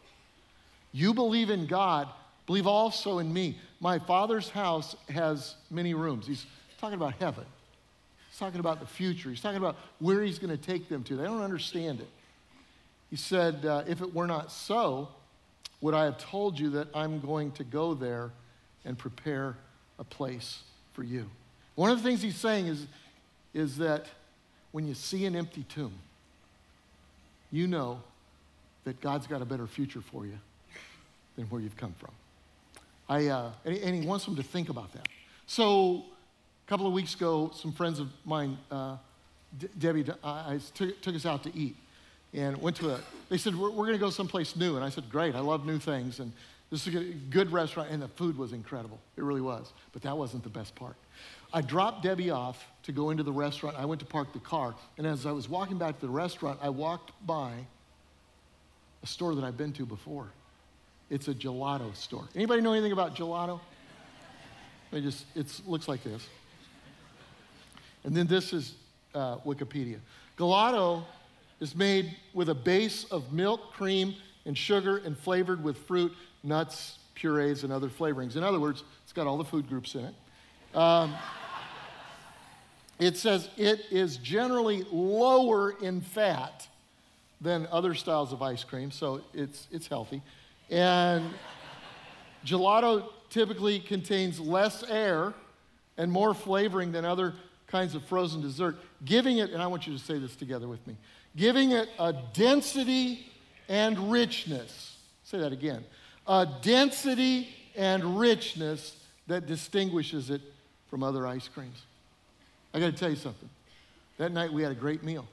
You 0.92 1.12
believe 1.12 1.50
in 1.50 1.66
God, 1.66 2.08
believe 2.46 2.68
also 2.68 3.18
in 3.18 3.30
me. 3.30 3.58
My 3.80 3.98
Father's 3.98 4.48
house 4.48 4.96
has 5.10 5.56
many 5.70 5.92
rooms. 5.92 6.26
He's 6.26 6.46
talking 6.80 6.94
about 6.94 7.14
heaven. 7.14 7.44
He's 8.30 8.38
talking 8.38 8.60
about 8.60 8.78
the 8.78 8.86
future. 8.86 9.28
He's 9.28 9.40
talking 9.40 9.58
about 9.58 9.76
where 9.98 10.22
he's 10.22 10.38
going 10.38 10.56
to 10.56 10.62
take 10.62 10.88
them 10.88 11.02
to. 11.04 11.16
They 11.16 11.24
don't 11.24 11.42
understand 11.42 12.00
it. 12.00 12.08
He 13.10 13.16
said, 13.16 13.66
uh, 13.66 13.82
If 13.88 14.00
it 14.00 14.14
were 14.14 14.28
not 14.28 14.52
so, 14.52 15.08
would 15.80 15.94
I 15.94 16.04
have 16.04 16.18
told 16.18 16.58
you 16.58 16.70
that 16.70 16.88
I'm 16.94 17.20
going 17.20 17.50
to 17.52 17.64
go 17.64 17.92
there 17.92 18.30
and 18.84 18.96
prepare 18.96 19.56
a 19.98 20.04
place 20.04 20.62
for 20.92 21.02
you? 21.02 21.28
One 21.74 21.90
of 21.90 22.00
the 22.00 22.08
things 22.08 22.22
he's 22.22 22.36
saying 22.36 22.68
is, 22.68 22.86
is 23.52 23.78
that 23.78 24.06
when 24.70 24.86
you 24.86 24.94
see 24.94 25.26
an 25.26 25.34
empty 25.34 25.64
tomb, 25.64 25.92
you 27.54 27.68
know 27.68 28.00
that 28.84 29.00
God's 29.00 29.26
got 29.26 29.40
a 29.40 29.44
better 29.44 29.66
future 29.66 30.00
for 30.00 30.26
you 30.26 30.38
than 31.36 31.46
where 31.46 31.60
you've 31.60 31.76
come 31.76 31.94
from. 31.98 32.10
I, 33.08 33.28
uh, 33.28 33.52
and, 33.64 33.76
and, 33.76 34.02
he 34.02 34.06
wants 34.06 34.24
them 34.24 34.34
to 34.36 34.42
think 34.42 34.70
about 34.70 34.92
that. 34.94 35.08
So, 35.46 36.04
a 36.66 36.68
couple 36.68 36.86
of 36.86 36.92
weeks 36.92 37.14
ago, 37.14 37.52
some 37.54 37.70
friends 37.70 38.00
of 38.00 38.08
mine, 38.24 38.58
uh, 38.70 38.96
Debbie, 39.78 40.04
uh, 40.10 40.26
I 40.26 40.58
took, 40.74 41.00
took, 41.00 41.14
us 41.14 41.26
out 41.26 41.42
to 41.44 41.56
eat 41.56 41.76
and 42.32 42.60
went 42.60 42.76
to 42.76 42.94
a, 42.94 43.00
they 43.28 43.38
said, 43.38 43.54
We're, 43.54 43.70
we're 43.70 43.86
going 43.86 43.92
to 43.92 43.98
go 43.98 44.10
someplace 44.10 44.56
new. 44.56 44.76
And 44.76 44.84
I 44.84 44.88
said, 44.88 45.08
Great, 45.10 45.34
I 45.34 45.40
love 45.40 45.64
new 45.66 45.78
things. 45.78 46.18
And 46.18 46.32
this 46.70 46.86
is 46.86 46.94
a 46.94 47.04
good 47.30 47.52
restaurant, 47.52 47.90
and 47.90 48.02
the 48.02 48.08
food 48.08 48.36
was 48.36 48.52
incredible. 48.52 48.98
It 49.16 49.22
really 49.22 49.42
was. 49.42 49.72
But 49.92 50.02
that 50.02 50.16
wasn't 50.16 50.42
the 50.42 50.48
best 50.48 50.74
part. 50.74 50.96
I 51.54 51.60
dropped 51.60 52.02
Debbie 52.02 52.30
off 52.30 52.66
to 52.82 52.90
go 52.90 53.10
into 53.10 53.22
the 53.22 53.30
restaurant. 53.30 53.76
I 53.78 53.84
went 53.84 54.00
to 54.00 54.06
park 54.06 54.32
the 54.32 54.40
car. 54.40 54.74
And 54.98 55.06
as 55.06 55.24
I 55.24 55.30
was 55.30 55.48
walking 55.48 55.78
back 55.78 56.00
to 56.00 56.06
the 56.06 56.12
restaurant, 56.12 56.58
I 56.60 56.68
walked 56.68 57.12
by 57.24 57.52
a 59.04 59.06
store 59.06 59.36
that 59.36 59.44
I've 59.44 59.56
been 59.56 59.72
to 59.74 59.86
before. 59.86 60.26
It's 61.10 61.28
a 61.28 61.34
gelato 61.34 61.94
store. 61.94 62.24
Anybody 62.34 62.60
know 62.60 62.72
anything 62.72 62.90
about 62.90 63.14
gelato? 63.14 63.60
It 64.90 65.02
just 65.02 65.26
it 65.36 65.46
looks 65.64 65.86
like 65.86 66.02
this. 66.02 66.26
And 68.02 68.16
then 68.16 68.26
this 68.26 68.52
is 68.52 68.74
uh, 69.14 69.36
Wikipedia. 69.38 69.98
Gelato 70.36 71.04
is 71.60 71.76
made 71.76 72.16
with 72.32 72.48
a 72.48 72.54
base 72.54 73.04
of 73.12 73.32
milk, 73.32 73.72
cream, 73.72 74.16
and 74.44 74.58
sugar 74.58 75.02
and 75.04 75.16
flavored 75.16 75.62
with 75.62 75.78
fruit, 75.78 76.12
nuts, 76.42 76.98
purees, 77.14 77.62
and 77.62 77.72
other 77.72 77.88
flavorings. 77.88 78.34
In 78.34 78.42
other 78.42 78.58
words, 78.58 78.82
it's 79.04 79.12
got 79.12 79.28
all 79.28 79.38
the 79.38 79.44
food 79.44 79.68
groups 79.68 79.94
in 79.94 80.04
it. 80.04 80.14
Um, 80.76 81.14
it 83.04 83.16
says 83.16 83.48
it 83.56 83.80
is 83.90 84.16
generally 84.16 84.84
lower 84.90 85.72
in 85.80 86.00
fat 86.00 86.66
than 87.40 87.68
other 87.70 87.94
styles 87.94 88.32
of 88.32 88.40
ice 88.40 88.64
cream, 88.64 88.90
so 88.90 89.20
it's, 89.34 89.68
it's 89.70 89.86
healthy. 89.88 90.22
And 90.70 91.24
gelato 92.46 93.04
typically 93.28 93.80
contains 93.80 94.40
less 94.40 94.82
air 94.84 95.34
and 95.98 96.10
more 96.10 96.32
flavoring 96.34 96.92
than 96.92 97.04
other 97.04 97.34
kinds 97.66 97.94
of 97.94 98.04
frozen 98.04 98.40
dessert, 98.40 98.76
giving 99.04 99.38
it, 99.38 99.50
and 99.50 99.62
I 99.62 99.66
want 99.66 99.86
you 99.86 99.92
to 99.92 99.98
say 100.02 100.18
this 100.18 100.34
together 100.36 100.68
with 100.68 100.84
me, 100.86 100.96
giving 101.36 101.72
it 101.72 101.88
a 101.98 102.14
density 102.32 103.26
and 103.68 104.10
richness. 104.10 104.96
Say 105.24 105.38
that 105.38 105.52
again. 105.52 105.84
A 106.26 106.48
density 106.62 107.48
and 107.76 108.18
richness 108.18 108.96
that 109.26 109.46
distinguishes 109.46 110.30
it 110.30 110.40
from 110.88 111.02
other 111.02 111.26
ice 111.26 111.48
creams. 111.48 111.82
I 112.74 112.80
got 112.80 112.86
to 112.86 112.92
tell 112.92 113.08
you 113.08 113.16
something. 113.16 113.48
That 114.18 114.32
night 114.32 114.52
we 114.52 114.62
had 114.62 114.72
a 114.72 114.74
great 114.74 115.04
meal. 115.04 115.26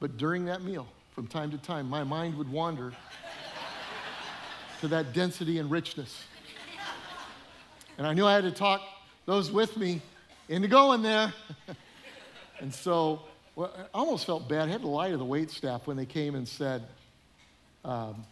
But 0.00 0.16
during 0.16 0.46
that 0.46 0.62
meal, 0.62 0.86
from 1.14 1.26
time 1.26 1.50
to 1.50 1.58
time, 1.58 1.88
my 1.88 2.04
mind 2.04 2.36
would 2.38 2.50
wander 2.50 2.92
to 4.80 4.88
that 4.88 5.12
density 5.12 5.58
and 5.58 5.70
richness. 5.70 6.24
And 7.98 8.06
I 8.06 8.14
knew 8.14 8.24
I 8.24 8.34
had 8.34 8.44
to 8.44 8.50
talk 8.50 8.80
those 9.26 9.52
with 9.52 9.76
me 9.76 10.00
into 10.48 10.68
going 10.68 11.02
there. 11.02 11.34
and 12.60 12.72
so 12.72 13.22
well, 13.56 13.74
I 13.76 13.86
almost 13.92 14.24
felt 14.24 14.48
bad. 14.48 14.68
I 14.68 14.72
had 14.72 14.82
to 14.82 14.88
lie 14.88 15.10
to 15.10 15.16
the 15.16 15.24
wait 15.24 15.50
staff 15.50 15.86
when 15.86 15.96
they 15.96 16.06
came 16.06 16.36
and 16.36 16.46
said, 16.46 16.84
um, 17.84 18.24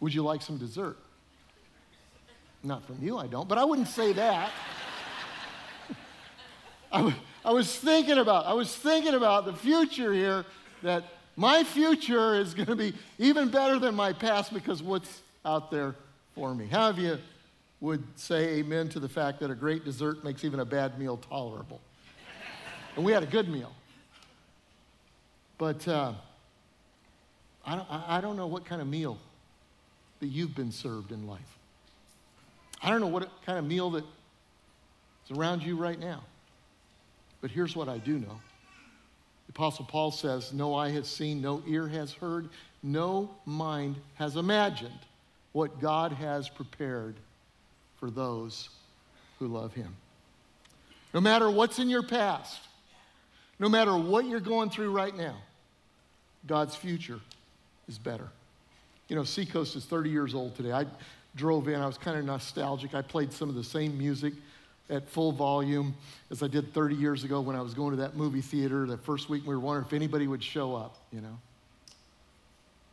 Would 0.00 0.14
you 0.14 0.22
like 0.22 0.40
some 0.40 0.56
dessert? 0.56 0.96
Not 2.62 2.84
from 2.86 2.96
you, 3.02 3.18
I 3.18 3.26
don't, 3.26 3.46
but 3.48 3.58
I 3.58 3.64
wouldn't 3.64 3.88
say 3.88 4.14
that. 4.14 4.50
I, 6.92 7.14
I 7.46 7.52
was 7.52 7.74
thinking 7.76 8.18
about, 8.18 8.44
I 8.46 8.54
was 8.54 8.74
thinking 8.74 9.14
about 9.14 9.44
the 9.44 9.52
future 9.52 10.12
here 10.12 10.44
that 10.82 11.04
my 11.36 11.62
future 11.62 12.34
is 12.34 12.54
going 12.54 12.66
to 12.66 12.74
be 12.74 12.92
even 13.18 13.50
better 13.50 13.78
than 13.78 13.94
my 13.94 14.12
past 14.12 14.52
because 14.52 14.82
what's 14.82 15.22
out 15.44 15.70
there 15.70 15.94
for 16.34 16.52
me. 16.56 16.66
How 16.66 16.90
of 16.90 16.98
you 16.98 17.18
would 17.80 18.02
say 18.16 18.58
amen 18.58 18.88
to 18.88 18.98
the 18.98 19.08
fact 19.08 19.38
that 19.40 19.52
a 19.52 19.54
great 19.54 19.84
dessert 19.84 20.24
makes 20.24 20.44
even 20.44 20.58
a 20.58 20.64
bad 20.64 20.98
meal 20.98 21.18
tolerable? 21.18 21.80
and 22.96 23.04
we 23.04 23.12
had 23.12 23.22
a 23.22 23.26
good 23.26 23.48
meal. 23.48 23.72
But 25.56 25.86
uh, 25.86 26.14
I, 27.64 27.76
don't, 27.76 27.86
I 27.90 28.20
don't 28.20 28.36
know 28.36 28.48
what 28.48 28.64
kind 28.64 28.82
of 28.82 28.88
meal 28.88 29.18
that 30.18 30.26
you've 30.26 30.56
been 30.56 30.72
served 30.72 31.12
in 31.12 31.28
life. 31.28 31.58
I 32.82 32.90
don't 32.90 33.00
know 33.00 33.06
what 33.06 33.30
kind 33.44 33.56
of 33.56 33.64
meal 33.64 33.90
that 33.92 34.04
is 35.30 35.38
around 35.38 35.62
you 35.62 35.76
right 35.76 35.98
now. 35.98 36.24
But 37.40 37.50
here's 37.50 37.76
what 37.76 37.88
I 37.88 37.98
do 37.98 38.18
know. 38.18 38.40
The 39.46 39.50
Apostle 39.50 39.84
Paul 39.84 40.10
says, 40.10 40.52
No 40.52 40.74
eye 40.74 40.90
has 40.90 41.08
seen, 41.08 41.40
no 41.40 41.62
ear 41.66 41.86
has 41.88 42.12
heard, 42.12 42.48
no 42.82 43.30
mind 43.44 43.96
has 44.14 44.36
imagined 44.36 44.98
what 45.52 45.80
God 45.80 46.12
has 46.12 46.48
prepared 46.48 47.14
for 47.98 48.10
those 48.10 48.68
who 49.38 49.48
love 49.48 49.72
Him. 49.72 49.94
No 51.14 51.20
matter 51.20 51.50
what's 51.50 51.78
in 51.78 51.88
your 51.88 52.02
past, 52.02 52.60
no 53.58 53.68
matter 53.68 53.96
what 53.96 54.26
you're 54.26 54.40
going 54.40 54.70
through 54.70 54.90
right 54.90 55.16
now, 55.16 55.36
God's 56.46 56.76
future 56.76 57.20
is 57.88 57.98
better. 57.98 58.28
You 59.08 59.16
know, 59.16 59.24
Seacoast 59.24 59.76
is 59.76 59.84
30 59.84 60.10
years 60.10 60.34
old 60.34 60.56
today. 60.56 60.72
I 60.72 60.86
drove 61.36 61.68
in, 61.68 61.80
I 61.80 61.86
was 61.86 61.98
kind 61.98 62.18
of 62.18 62.24
nostalgic. 62.24 62.94
I 62.94 63.02
played 63.02 63.32
some 63.32 63.48
of 63.48 63.54
the 63.54 63.64
same 63.64 63.96
music 63.96 64.34
at 64.88 65.08
full 65.08 65.32
volume 65.32 65.94
as 66.30 66.42
I 66.42 66.48
did 66.48 66.72
30 66.72 66.94
years 66.94 67.24
ago 67.24 67.40
when 67.40 67.56
I 67.56 67.60
was 67.60 67.74
going 67.74 67.90
to 67.90 68.02
that 68.02 68.16
movie 68.16 68.40
theater. 68.40 68.86
The 68.86 68.98
first 68.98 69.28
week 69.28 69.46
we 69.46 69.54
were 69.54 69.60
wondering 69.60 69.86
if 69.86 69.92
anybody 69.92 70.26
would 70.26 70.42
show 70.42 70.74
up, 70.74 70.96
you 71.12 71.20
know. 71.20 71.38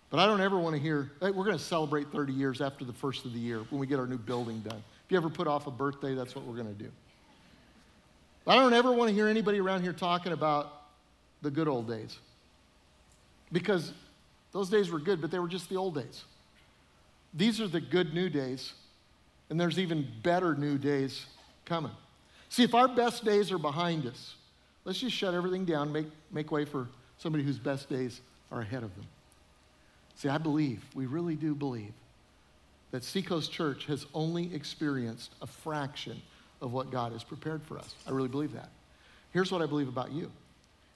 But 0.09 0.19
I 0.19 0.25
don't 0.25 0.41
ever 0.41 0.59
want 0.59 0.75
to 0.75 0.81
hear, 0.81 1.11
hey, 1.21 1.31
we're 1.31 1.45
going 1.45 1.57
to 1.57 1.63
celebrate 1.63 2.11
30 2.11 2.33
years 2.33 2.61
after 2.61 2.85
the 2.85 2.93
first 2.93 3.25
of 3.25 3.33
the 3.33 3.39
year 3.39 3.59
when 3.69 3.79
we 3.79 3.87
get 3.87 3.99
our 3.99 4.07
new 4.07 4.17
building 4.17 4.59
done. 4.59 4.83
If 5.05 5.11
you 5.11 5.17
ever 5.17 5.29
put 5.29 5.47
off 5.47 5.67
a 5.67 5.71
birthday, 5.71 6.13
that's 6.13 6.35
what 6.35 6.45
we're 6.45 6.55
going 6.55 6.73
to 6.75 6.83
do. 6.83 6.89
I 8.45 8.55
don't 8.55 8.73
ever 8.73 8.91
want 8.91 9.09
to 9.09 9.15
hear 9.15 9.27
anybody 9.27 9.59
around 9.59 9.83
here 9.83 9.93
talking 9.93 10.31
about 10.31 10.83
the 11.41 11.49
good 11.49 11.67
old 11.67 11.87
days. 11.87 12.17
Because 13.51 13.93
those 14.51 14.69
days 14.69 14.91
were 14.91 14.99
good, 14.99 15.21
but 15.21 15.31
they 15.31 15.39
were 15.39 15.47
just 15.47 15.69
the 15.69 15.77
old 15.77 15.95
days. 15.95 16.23
These 17.33 17.59
are 17.61 17.67
the 17.67 17.81
good 17.81 18.13
new 18.13 18.29
days, 18.29 18.73
and 19.49 19.59
there's 19.59 19.79
even 19.79 20.07
better 20.21 20.55
new 20.55 20.77
days 20.77 21.25
coming. 21.65 21.91
See, 22.49 22.63
if 22.63 22.75
our 22.75 22.87
best 22.87 23.25
days 23.25 23.51
are 23.51 23.57
behind 23.57 24.05
us, 24.05 24.35
let's 24.85 24.99
just 24.99 25.15
shut 25.15 25.33
everything 25.33 25.65
down, 25.65 25.91
make, 25.91 26.07
make 26.31 26.51
way 26.51 26.65
for 26.65 26.87
somebody 27.17 27.43
whose 27.43 27.57
best 27.57 27.89
days 27.89 28.21
are 28.51 28.61
ahead 28.61 28.83
of 28.83 28.93
them. 28.95 29.05
See, 30.15 30.29
I 30.29 30.37
believe, 30.37 30.83
we 30.93 31.05
really 31.05 31.35
do 31.35 31.55
believe, 31.55 31.93
that 32.91 33.03
Seacoast 33.03 33.51
Church 33.51 33.85
has 33.87 34.05
only 34.13 34.53
experienced 34.53 35.31
a 35.41 35.47
fraction 35.47 36.21
of 36.61 36.73
what 36.73 36.91
God 36.91 37.11
has 37.11 37.23
prepared 37.23 37.63
for 37.63 37.79
us. 37.79 37.95
I 38.07 38.11
really 38.11 38.29
believe 38.29 38.53
that. 38.53 38.69
Here's 39.31 39.51
what 39.51 39.61
I 39.61 39.65
believe 39.65 39.87
about 39.87 40.11
you 40.11 40.31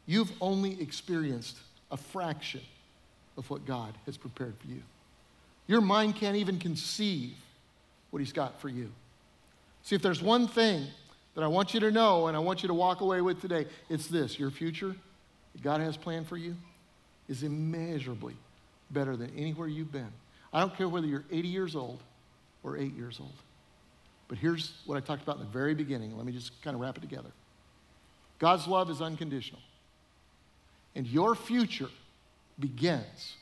you've 0.06 0.32
only 0.40 0.82
experienced 0.82 1.58
a 1.92 1.98
fraction 1.98 2.62
of 3.38 3.50
what 3.50 3.66
God 3.66 3.94
has 4.06 4.16
prepared 4.16 4.56
for 4.60 4.68
you. 4.68 4.82
Your 5.68 5.82
mind 5.82 6.16
can't 6.16 6.38
even 6.38 6.60
conceive 6.60 7.34
what 8.12 8.20
He's 8.20 8.32
got 8.32 8.62
for 8.62 8.70
you. 8.70 8.92
See, 9.88 9.96
if 9.96 10.02
there's 10.02 10.22
one 10.22 10.50
thing 10.50 10.86
that 11.34 11.46
I 11.46 11.48
want 11.48 11.74
you 11.74 11.80
to 11.80 11.92
know 11.92 12.28
and 12.28 12.36
I 12.36 12.42
want 12.42 12.62
you 12.62 12.68
to 12.68 12.74
walk 12.74 13.00
away 13.00 13.22
with 13.22 13.40
today, 13.40 13.68
it's 13.90 14.08
this 14.08 14.38
your 14.38 14.52
future 14.52 14.94
that 15.54 15.62
God 15.62 15.80
has 15.80 15.96
planned 15.96 16.28
for 16.28 16.36
you 16.36 16.58
is 17.30 17.42
immeasurably 17.42 18.36
better 18.92 19.16
than 19.16 19.32
anywhere 19.38 19.70
you've 19.70 19.94
been. 19.94 20.12
I 20.52 20.60
don't 20.60 20.76
care 20.76 20.90
whether 20.90 21.08
you're 21.08 21.24
80 21.32 21.48
years 21.48 21.74
old 21.74 22.04
or 22.64 22.76
8 22.76 22.98
years 22.98 23.20
old. 23.22 23.32
But 24.28 24.40
here's 24.40 24.74
what 24.86 24.98
I 24.98 25.00
talked 25.00 25.24
about 25.24 25.38
in 25.38 25.44
the 25.44 25.52
very 25.52 25.74
beginning. 25.74 26.18
Let 26.18 26.26
me 26.26 26.34
just 26.34 26.62
kind 26.62 26.76
of 26.76 26.82
wrap 26.82 26.98
it 26.98 27.00
together. 27.00 27.30
God's 28.40 28.68
love 28.68 28.90
is 28.90 29.02
unconditional. 29.02 29.62
And 30.96 31.08
your 31.08 31.34
future 31.34 31.90
begins 32.60 33.36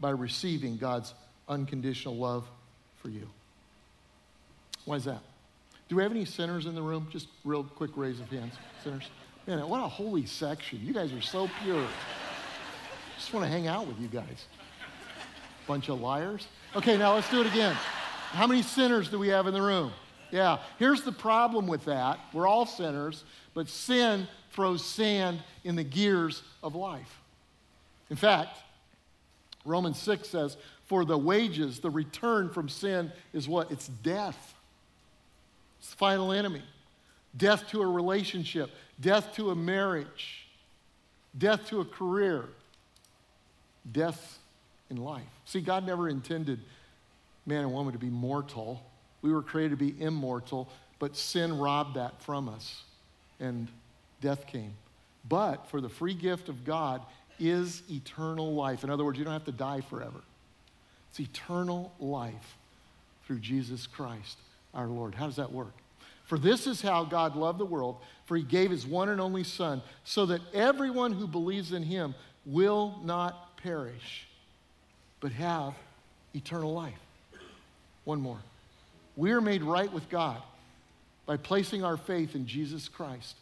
by 0.00 0.10
receiving 0.10 0.78
God's 0.78 1.14
unconditional 1.48 2.16
love 2.16 2.44
for 3.00 3.08
you. 3.08 3.28
Why 4.84 4.96
is 4.96 5.04
that? 5.04 5.22
Do 5.88 5.96
we 5.96 6.02
have 6.02 6.10
any 6.10 6.24
sinners 6.24 6.66
in 6.66 6.74
the 6.74 6.82
room? 6.82 7.06
Just 7.10 7.28
real 7.44 7.62
quick 7.62 7.92
raise 7.96 8.20
of 8.20 8.28
hands. 8.28 8.54
Sinners. 8.82 9.08
Man, 9.46 9.68
what 9.68 9.80
a 9.80 9.88
holy 9.88 10.26
section. 10.26 10.80
You 10.82 10.92
guys 10.92 11.12
are 11.12 11.20
so 11.20 11.48
pure. 11.62 11.86
Just 13.16 13.32
want 13.32 13.46
to 13.46 13.50
hang 13.50 13.68
out 13.68 13.86
with 13.86 13.98
you 14.00 14.08
guys. 14.08 14.46
Bunch 15.68 15.88
of 15.88 16.00
liars. 16.00 16.48
Okay, 16.74 16.96
now 16.96 17.14
let's 17.14 17.30
do 17.30 17.40
it 17.40 17.46
again. 17.46 17.74
How 18.30 18.46
many 18.46 18.62
sinners 18.62 19.08
do 19.08 19.18
we 19.18 19.28
have 19.28 19.46
in 19.46 19.54
the 19.54 19.62
room? 19.62 19.92
Yeah, 20.32 20.58
here's 20.78 21.02
the 21.02 21.12
problem 21.12 21.68
with 21.68 21.84
that. 21.84 22.18
We're 22.32 22.48
all 22.48 22.66
sinners, 22.66 23.22
but 23.54 23.68
sin 23.68 24.26
throws 24.50 24.84
sand 24.84 25.38
in 25.62 25.76
the 25.76 25.84
gears 25.84 26.42
of 26.62 26.74
life. 26.74 27.20
In 28.10 28.16
fact, 28.16 28.58
Romans 29.64 29.98
6 30.00 30.28
says, 30.28 30.56
For 30.86 31.04
the 31.04 31.16
wages, 31.16 31.78
the 31.78 31.90
return 31.90 32.50
from 32.50 32.68
sin 32.68 33.12
is 33.32 33.48
what? 33.48 33.70
It's 33.70 33.86
death. 33.86 34.54
It's 35.86 35.92
the 35.92 35.98
final 35.98 36.32
enemy. 36.32 36.64
Death 37.36 37.68
to 37.68 37.80
a 37.80 37.86
relationship, 37.86 38.70
death 39.00 39.36
to 39.36 39.50
a 39.50 39.54
marriage, 39.54 40.48
death 41.38 41.68
to 41.68 41.80
a 41.80 41.84
career, 41.84 42.46
death 43.92 44.40
in 44.90 44.96
life. 44.96 45.22
See, 45.44 45.60
God 45.60 45.86
never 45.86 46.08
intended 46.08 46.58
man 47.46 47.60
and 47.60 47.72
woman 47.72 47.92
to 47.92 48.00
be 48.00 48.08
mortal. 48.08 48.82
We 49.22 49.32
were 49.32 49.42
created 49.42 49.78
to 49.78 49.84
be 49.92 49.94
immortal, 50.02 50.68
but 50.98 51.14
sin 51.14 51.56
robbed 51.56 51.94
that 51.94 52.20
from 52.20 52.48
us, 52.48 52.82
and 53.38 53.68
death 54.20 54.48
came. 54.48 54.72
But 55.28 55.68
for 55.68 55.80
the 55.80 55.88
free 55.88 56.14
gift 56.14 56.48
of 56.48 56.64
God 56.64 57.00
is 57.38 57.84
eternal 57.88 58.54
life. 58.54 58.82
In 58.82 58.90
other 58.90 59.04
words, 59.04 59.20
you 59.20 59.24
don't 59.24 59.34
have 59.34 59.44
to 59.44 59.52
die 59.52 59.82
forever. 59.82 60.18
It's 61.10 61.20
eternal 61.20 61.92
life 62.00 62.56
through 63.24 63.38
Jesus 63.38 63.86
Christ 63.86 64.38
our 64.74 64.86
Lord. 64.86 65.14
How 65.14 65.26
does 65.26 65.36
that 65.36 65.52
work? 65.52 65.72
For 66.24 66.38
this 66.38 66.66
is 66.66 66.82
how 66.82 67.04
God 67.04 67.36
loved 67.36 67.58
the 67.58 67.64
world, 67.64 67.96
for 68.24 68.36
he 68.36 68.42
gave 68.42 68.70
his 68.70 68.86
one 68.86 69.08
and 69.08 69.20
only 69.20 69.44
Son, 69.44 69.80
so 70.04 70.26
that 70.26 70.40
everyone 70.52 71.12
who 71.12 71.26
believes 71.26 71.72
in 71.72 71.82
him 71.82 72.14
will 72.44 72.98
not 73.04 73.56
perish, 73.58 74.26
but 75.20 75.32
have 75.32 75.74
eternal 76.34 76.72
life. 76.72 76.94
One 78.04 78.20
more. 78.20 78.38
We 79.16 79.32
are 79.32 79.40
made 79.40 79.62
right 79.62 79.92
with 79.92 80.08
God 80.08 80.42
by 81.26 81.36
placing 81.36 81.84
our 81.84 81.96
faith 81.96 82.34
in 82.34 82.46
Jesus 82.46 82.88
Christ. 82.88 83.36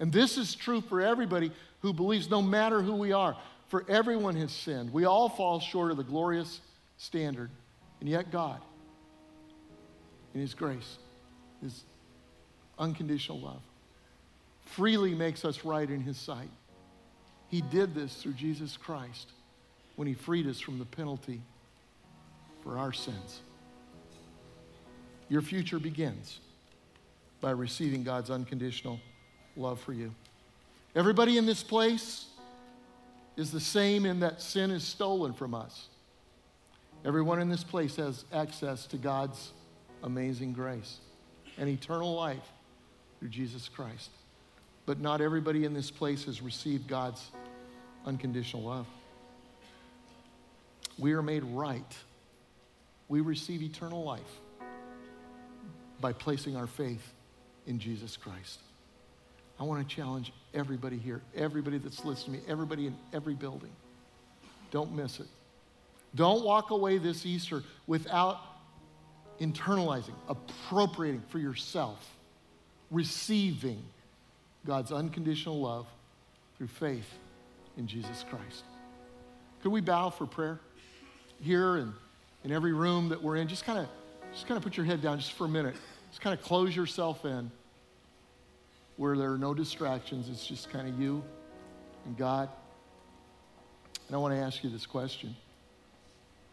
And 0.00 0.12
this 0.12 0.38
is 0.38 0.54
true 0.54 0.80
for 0.80 1.00
everybody 1.00 1.52
who 1.80 1.92
believes, 1.92 2.30
no 2.30 2.42
matter 2.42 2.82
who 2.82 2.94
we 2.94 3.12
are. 3.12 3.36
For 3.68 3.84
everyone 3.88 4.36
has 4.36 4.52
sinned. 4.52 4.92
We 4.92 5.06
all 5.06 5.28
fall 5.28 5.58
short 5.58 5.90
of 5.90 5.96
the 5.96 6.04
glorious 6.04 6.60
standard. 6.98 7.50
And 8.00 8.08
yet, 8.08 8.30
God, 8.30 8.60
in 10.34 10.40
His 10.40 10.54
grace, 10.54 10.98
His 11.62 11.84
unconditional 12.78 13.40
love, 13.40 13.62
freely 14.64 15.14
makes 15.14 15.44
us 15.44 15.64
right 15.64 15.88
in 15.88 16.00
His 16.00 16.16
sight. 16.16 16.50
He 17.48 17.60
did 17.60 17.94
this 17.94 18.22
through 18.22 18.32
Jesus 18.32 18.76
Christ 18.76 19.32
when 19.96 20.08
He 20.08 20.14
freed 20.14 20.46
us 20.46 20.60
from 20.60 20.78
the 20.78 20.84
penalty 20.84 21.40
for 22.62 22.78
our 22.78 22.92
sins. 22.92 23.40
Your 25.28 25.42
future 25.42 25.78
begins 25.78 26.40
by 27.40 27.50
receiving 27.50 28.04
God's 28.04 28.30
unconditional 28.30 29.00
love 29.56 29.80
for 29.80 29.92
you. 29.92 30.14
Everybody 30.94 31.38
in 31.38 31.46
this 31.46 31.62
place 31.62 32.26
is 33.36 33.50
the 33.50 33.60
same 33.60 34.04
in 34.04 34.20
that 34.20 34.40
sin 34.40 34.70
is 34.70 34.84
stolen 34.84 35.32
from 35.32 35.54
us. 35.54 35.88
Everyone 37.04 37.40
in 37.40 37.48
this 37.48 37.64
place 37.64 37.96
has 37.96 38.24
access 38.32 38.86
to 38.86 38.96
God's 38.96 39.52
amazing 40.02 40.52
grace 40.52 40.98
and 41.58 41.68
eternal 41.68 42.14
life 42.14 42.42
through 43.18 43.28
Jesus 43.28 43.68
Christ. 43.68 44.10
But 44.84 45.00
not 45.00 45.20
everybody 45.20 45.64
in 45.64 45.74
this 45.74 45.90
place 45.90 46.24
has 46.24 46.42
received 46.42 46.88
God's 46.88 47.30
unconditional 48.04 48.64
love. 48.64 48.86
We 50.98 51.12
are 51.12 51.22
made 51.22 51.44
right. 51.44 51.96
We 53.08 53.20
receive 53.20 53.62
eternal 53.62 54.02
life 54.04 54.20
by 56.00 56.12
placing 56.12 56.56
our 56.56 56.66
faith 56.66 57.12
in 57.66 57.78
Jesus 57.78 58.16
Christ. 58.16 58.58
I 59.60 59.64
want 59.64 59.88
to 59.88 59.94
challenge 59.94 60.32
everybody 60.52 60.98
here, 60.98 61.22
everybody 61.36 61.78
that's 61.78 62.04
listening 62.04 62.40
to 62.40 62.46
me, 62.46 62.50
everybody 62.50 62.88
in 62.88 62.96
every 63.12 63.34
building. 63.34 63.70
Don't 64.72 64.92
miss 64.92 65.20
it. 65.20 65.28
Don't 66.14 66.44
walk 66.44 66.70
away 66.70 66.98
this 66.98 67.24
Easter 67.24 67.62
without 67.86 68.38
internalizing, 69.40 70.14
appropriating 70.28 71.22
for 71.28 71.38
yourself, 71.38 72.16
receiving 72.90 73.82
God's 74.66 74.92
unconditional 74.92 75.60
love 75.60 75.86
through 76.56 76.68
faith 76.68 77.08
in 77.76 77.86
Jesus 77.86 78.24
Christ. 78.28 78.64
Could 79.62 79.72
we 79.72 79.80
bow 79.80 80.10
for 80.10 80.26
prayer 80.26 80.60
here 81.40 81.76
and 81.76 81.92
in 82.44 82.52
every 82.52 82.72
room 82.72 83.08
that 83.08 83.22
we're 83.22 83.36
in? 83.36 83.48
Just 83.48 83.64
kind 83.64 83.78
of 83.78 83.88
just 84.32 84.46
kind 84.46 84.56
of 84.56 84.64
put 84.64 84.76
your 84.76 84.86
head 84.86 85.02
down 85.02 85.18
just 85.18 85.32
for 85.32 85.44
a 85.44 85.48
minute. 85.48 85.74
Just 86.10 86.20
kind 86.20 86.38
of 86.38 86.44
close 86.44 86.74
yourself 86.74 87.24
in 87.24 87.50
where 88.96 89.16
there 89.16 89.32
are 89.32 89.38
no 89.38 89.54
distractions. 89.54 90.28
It's 90.28 90.46
just 90.46 90.70
kind 90.70 90.88
of 90.88 90.98
you 91.00 91.22
and 92.04 92.16
God. 92.16 92.48
And 94.06 94.16
I 94.16 94.18
want 94.18 94.34
to 94.34 94.40
ask 94.40 94.62
you 94.62 94.70
this 94.70 94.86
question 94.86 95.34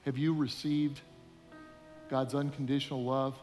Have 0.05 0.17
you 0.17 0.33
received 0.33 1.01
God's 2.09 2.33
unconditional 2.35 3.03
love, 3.03 3.35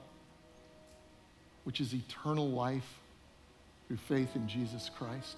which 1.65 1.81
is 1.81 1.95
eternal 1.95 2.49
life 2.49 2.99
through 3.87 3.97
faith 3.97 4.35
in 4.35 4.49
Jesus 4.49 4.91
Christ? 4.97 5.37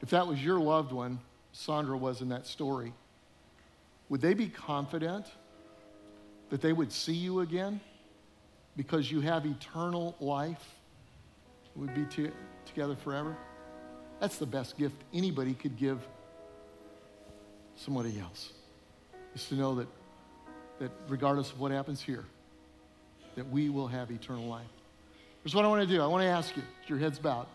If 0.00 0.10
that 0.10 0.26
was 0.26 0.42
your 0.42 0.58
loved 0.58 0.92
one, 0.92 1.20
Sandra 1.52 1.96
was 1.96 2.22
in 2.22 2.30
that 2.30 2.46
story, 2.46 2.92
would 4.08 4.20
they 4.20 4.34
be 4.34 4.48
confident 4.48 5.26
that 6.50 6.60
they 6.60 6.72
would 6.72 6.92
see 6.92 7.14
you 7.14 7.40
again 7.40 7.80
because 8.76 9.10
you 9.10 9.20
have 9.20 9.46
eternal 9.46 10.16
life? 10.20 10.74
We'd 11.76 11.94
be 11.94 12.04
to, 12.16 12.32
together 12.66 12.96
forever? 12.96 13.36
That's 14.20 14.38
the 14.38 14.46
best 14.46 14.76
gift 14.76 14.96
anybody 15.12 15.54
could 15.54 15.76
give 15.76 16.06
somebody 17.76 18.20
else, 18.20 18.52
is 19.34 19.46
to 19.46 19.54
know 19.54 19.74
that, 19.76 19.88
that 20.78 20.90
regardless 21.08 21.50
of 21.50 21.60
what 21.60 21.70
happens 21.70 22.00
here, 22.00 22.24
that 23.36 23.48
we 23.48 23.68
will 23.68 23.86
have 23.86 24.10
eternal 24.10 24.46
life. 24.46 24.66
Here's 25.42 25.54
what 25.54 25.64
I 25.64 25.68
want 25.68 25.82
to 25.82 25.88
do. 25.88 26.00
I 26.02 26.06
want 26.06 26.22
to 26.22 26.28
ask 26.28 26.56
you, 26.56 26.62
your 26.86 26.98
head's 26.98 27.18
bowed. 27.18 27.46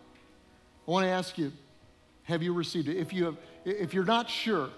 I 0.88 0.92
want 0.92 1.06
to 1.06 1.10
ask 1.10 1.38
you, 1.38 1.52
have 2.24 2.44
you 2.44 2.54
received 2.54 2.88
it? 2.88 2.98
If, 2.98 3.14
you 3.14 3.26
have, 3.26 3.38
if 3.66 3.94
you're 3.94 4.04
not 4.04 4.30
sure, 4.30 4.70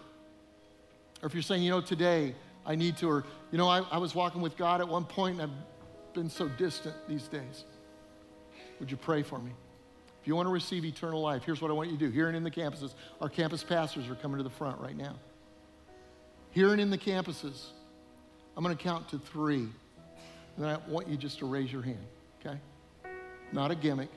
or 1.22 1.26
if 1.26 1.34
you're 1.34 1.44
saying, 1.44 1.64
you 1.64 1.72
know, 1.72 1.82
today 1.82 2.36
I 2.66 2.76
need 2.76 2.98
to, 2.98 3.10
or, 3.10 3.24
you 3.52 3.58
know, 3.58 3.68
I, 3.68 3.80
I 3.92 3.98
was 3.98 4.14
walking 4.14 4.42
with 4.42 4.56
God 4.58 4.82
at 4.82 4.88
one 4.88 5.06
point 5.06 5.40
and 5.40 5.50
I've 5.50 6.14
been 6.14 6.30
so 6.30 6.48
distant 6.48 6.96
these 7.08 7.28
days. 7.28 7.64
Would 8.80 8.92
you 8.92 8.98
pray 8.98 9.24
for 9.24 9.40
me? 9.40 9.52
If 10.22 10.28
you 10.28 10.36
want 10.36 10.48
to 10.48 10.52
receive 10.52 10.86
eternal 10.86 11.22
life, 11.22 11.44
here's 11.44 11.62
what 11.62 11.72
I 11.72 11.74
want 11.74 11.90
you 11.90 11.98
to 11.98 12.06
do. 12.06 12.12
Here 12.12 12.28
and 12.28 12.36
in 12.36 12.44
the 12.44 12.52
campuses, 12.52 12.94
our 13.22 13.30
campus 13.30 13.64
pastors 13.64 14.08
are 14.10 14.16
coming 14.16 14.38
to 14.38 14.44
the 14.44 14.50
front 14.50 14.80
right 14.80 14.96
now. 14.96 15.16
Here 16.52 16.72
and 16.72 16.82
in 16.82 16.90
the 16.90 16.98
campuses, 16.98 17.68
I'm 18.60 18.66
going 18.66 18.76
to 18.76 18.84
count 18.84 19.08
to 19.12 19.20
three. 19.20 19.60
And 19.62 19.72
then 20.58 20.66
I 20.68 20.92
want 20.92 21.08
you 21.08 21.16
just 21.16 21.40
to 21.40 21.46
raise 21.46 21.72
your 21.72 21.82
hand, 21.82 22.06
okay? 22.46 22.60
Not 23.54 23.72
a 23.72 23.76
gimmick, 23.76 24.10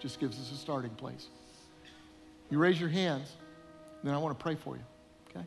just 0.00 0.20
gives 0.20 0.38
us 0.38 0.52
a 0.52 0.54
starting 0.54 0.90
place. 0.90 1.28
You 2.50 2.58
raise 2.58 2.78
your 2.78 2.90
hands, 2.90 3.32
then 4.04 4.12
I 4.12 4.18
want 4.18 4.38
to 4.38 4.42
pray 4.42 4.54
for 4.54 4.76
you, 4.76 4.82
okay? 5.30 5.46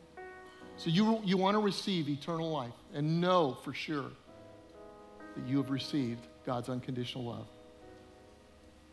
So 0.78 0.90
you, 0.90 1.20
you 1.24 1.36
want 1.36 1.54
to 1.54 1.60
receive 1.60 2.08
eternal 2.08 2.50
life 2.50 2.72
and 2.92 3.20
know 3.20 3.56
for 3.62 3.72
sure 3.72 4.10
that 5.36 5.46
you 5.46 5.58
have 5.58 5.70
received 5.70 6.26
God's 6.44 6.68
unconditional 6.68 7.26
love. 7.26 7.46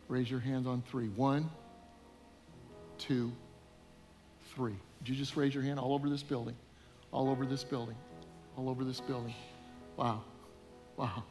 Raise 0.06 0.30
your 0.30 0.38
hands 0.38 0.68
on 0.68 0.84
three. 0.88 1.08
One, 1.08 1.50
two, 2.96 3.32
three. 4.54 4.76
Would 5.00 5.08
you 5.08 5.16
just 5.16 5.36
raise 5.36 5.52
your 5.52 5.64
hand 5.64 5.80
all 5.80 5.94
over 5.94 6.08
this 6.08 6.22
building? 6.22 6.54
All 7.10 7.28
over 7.28 7.44
this 7.44 7.64
building. 7.64 7.96
All 8.56 8.68
over 8.68 8.84
this 8.84 9.00
building. 9.00 9.34
Wow. 9.98 10.22
Wow. 10.96 11.24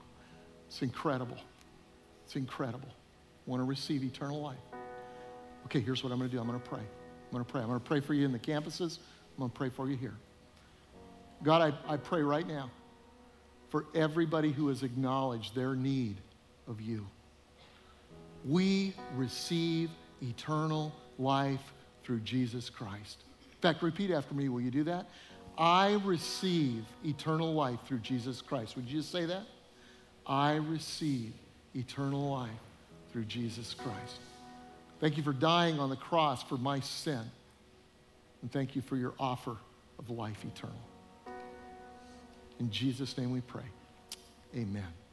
It's 0.67 0.83
incredible. 0.83 1.37
It's 2.25 2.35
incredible. 2.35 2.89
I 2.89 3.49
Want 3.49 3.61
to 3.61 3.65
receive 3.65 4.03
eternal 4.03 4.39
life. 4.39 4.57
Okay, 5.65 5.79
here's 5.79 6.03
what 6.03 6.13
I'm 6.13 6.19
going 6.19 6.29
to 6.29 6.35
do 6.35 6.39
I'm 6.39 6.47
going 6.47 6.59
to 6.59 6.69
pray. 6.69 6.79
I'm 6.79 7.31
going 7.31 7.43
to 7.43 7.51
pray. 7.51 7.61
I'm 7.61 7.67
going 7.67 7.79
to 7.79 7.85
pray 7.85 7.99
for 7.99 8.13
you 8.13 8.25
in 8.25 8.31
the 8.31 8.39
campuses. 8.39 8.99
I'm 9.33 9.39
going 9.39 9.49
to 9.49 9.57
pray 9.57 9.69
for 9.69 9.89
you 9.89 9.97
here. 9.97 10.13
God, 11.43 11.73
I, 11.87 11.93
I 11.93 11.97
pray 11.97 12.21
right 12.21 12.47
now 12.47 12.69
for 13.69 13.85
everybody 13.95 14.51
who 14.51 14.67
has 14.67 14.83
acknowledged 14.83 15.55
their 15.55 15.75
need 15.75 16.17
of 16.67 16.79
you 16.79 17.07
we 18.47 18.93
receive 19.15 19.89
eternal 20.21 20.93
life 21.19 21.73
through 22.03 22.19
Jesus 22.21 22.69
Christ. 22.69 23.23
In 23.41 23.61
fact, 23.61 23.81
repeat 23.81 24.11
after 24.11 24.33
me. 24.33 24.49
Will 24.49 24.61
you 24.61 24.71
do 24.71 24.83
that? 24.85 25.07
I 25.57 25.99
receive 26.05 26.85
eternal 27.03 27.53
life 27.53 27.79
through 27.87 27.99
Jesus 27.99 28.41
Christ. 28.41 28.75
Would 28.75 28.85
you 28.85 28.99
just 28.99 29.11
say 29.11 29.25
that? 29.25 29.43
I 30.25 30.55
receive 30.55 31.33
eternal 31.75 32.29
life 32.29 32.49
through 33.11 33.25
Jesus 33.25 33.73
Christ. 33.73 34.19
Thank 34.99 35.17
you 35.17 35.23
for 35.23 35.33
dying 35.33 35.79
on 35.79 35.89
the 35.89 35.95
cross 35.95 36.43
for 36.43 36.57
my 36.57 36.79
sin. 36.79 37.21
And 38.41 38.51
thank 38.51 38.75
you 38.75 38.81
for 38.81 38.95
your 38.95 39.13
offer 39.19 39.57
of 39.97 40.09
life 40.09 40.43
eternal. 40.45 40.75
In 42.59 42.69
Jesus' 42.69 43.17
name 43.17 43.31
we 43.31 43.41
pray. 43.41 43.65
Amen. 44.55 45.06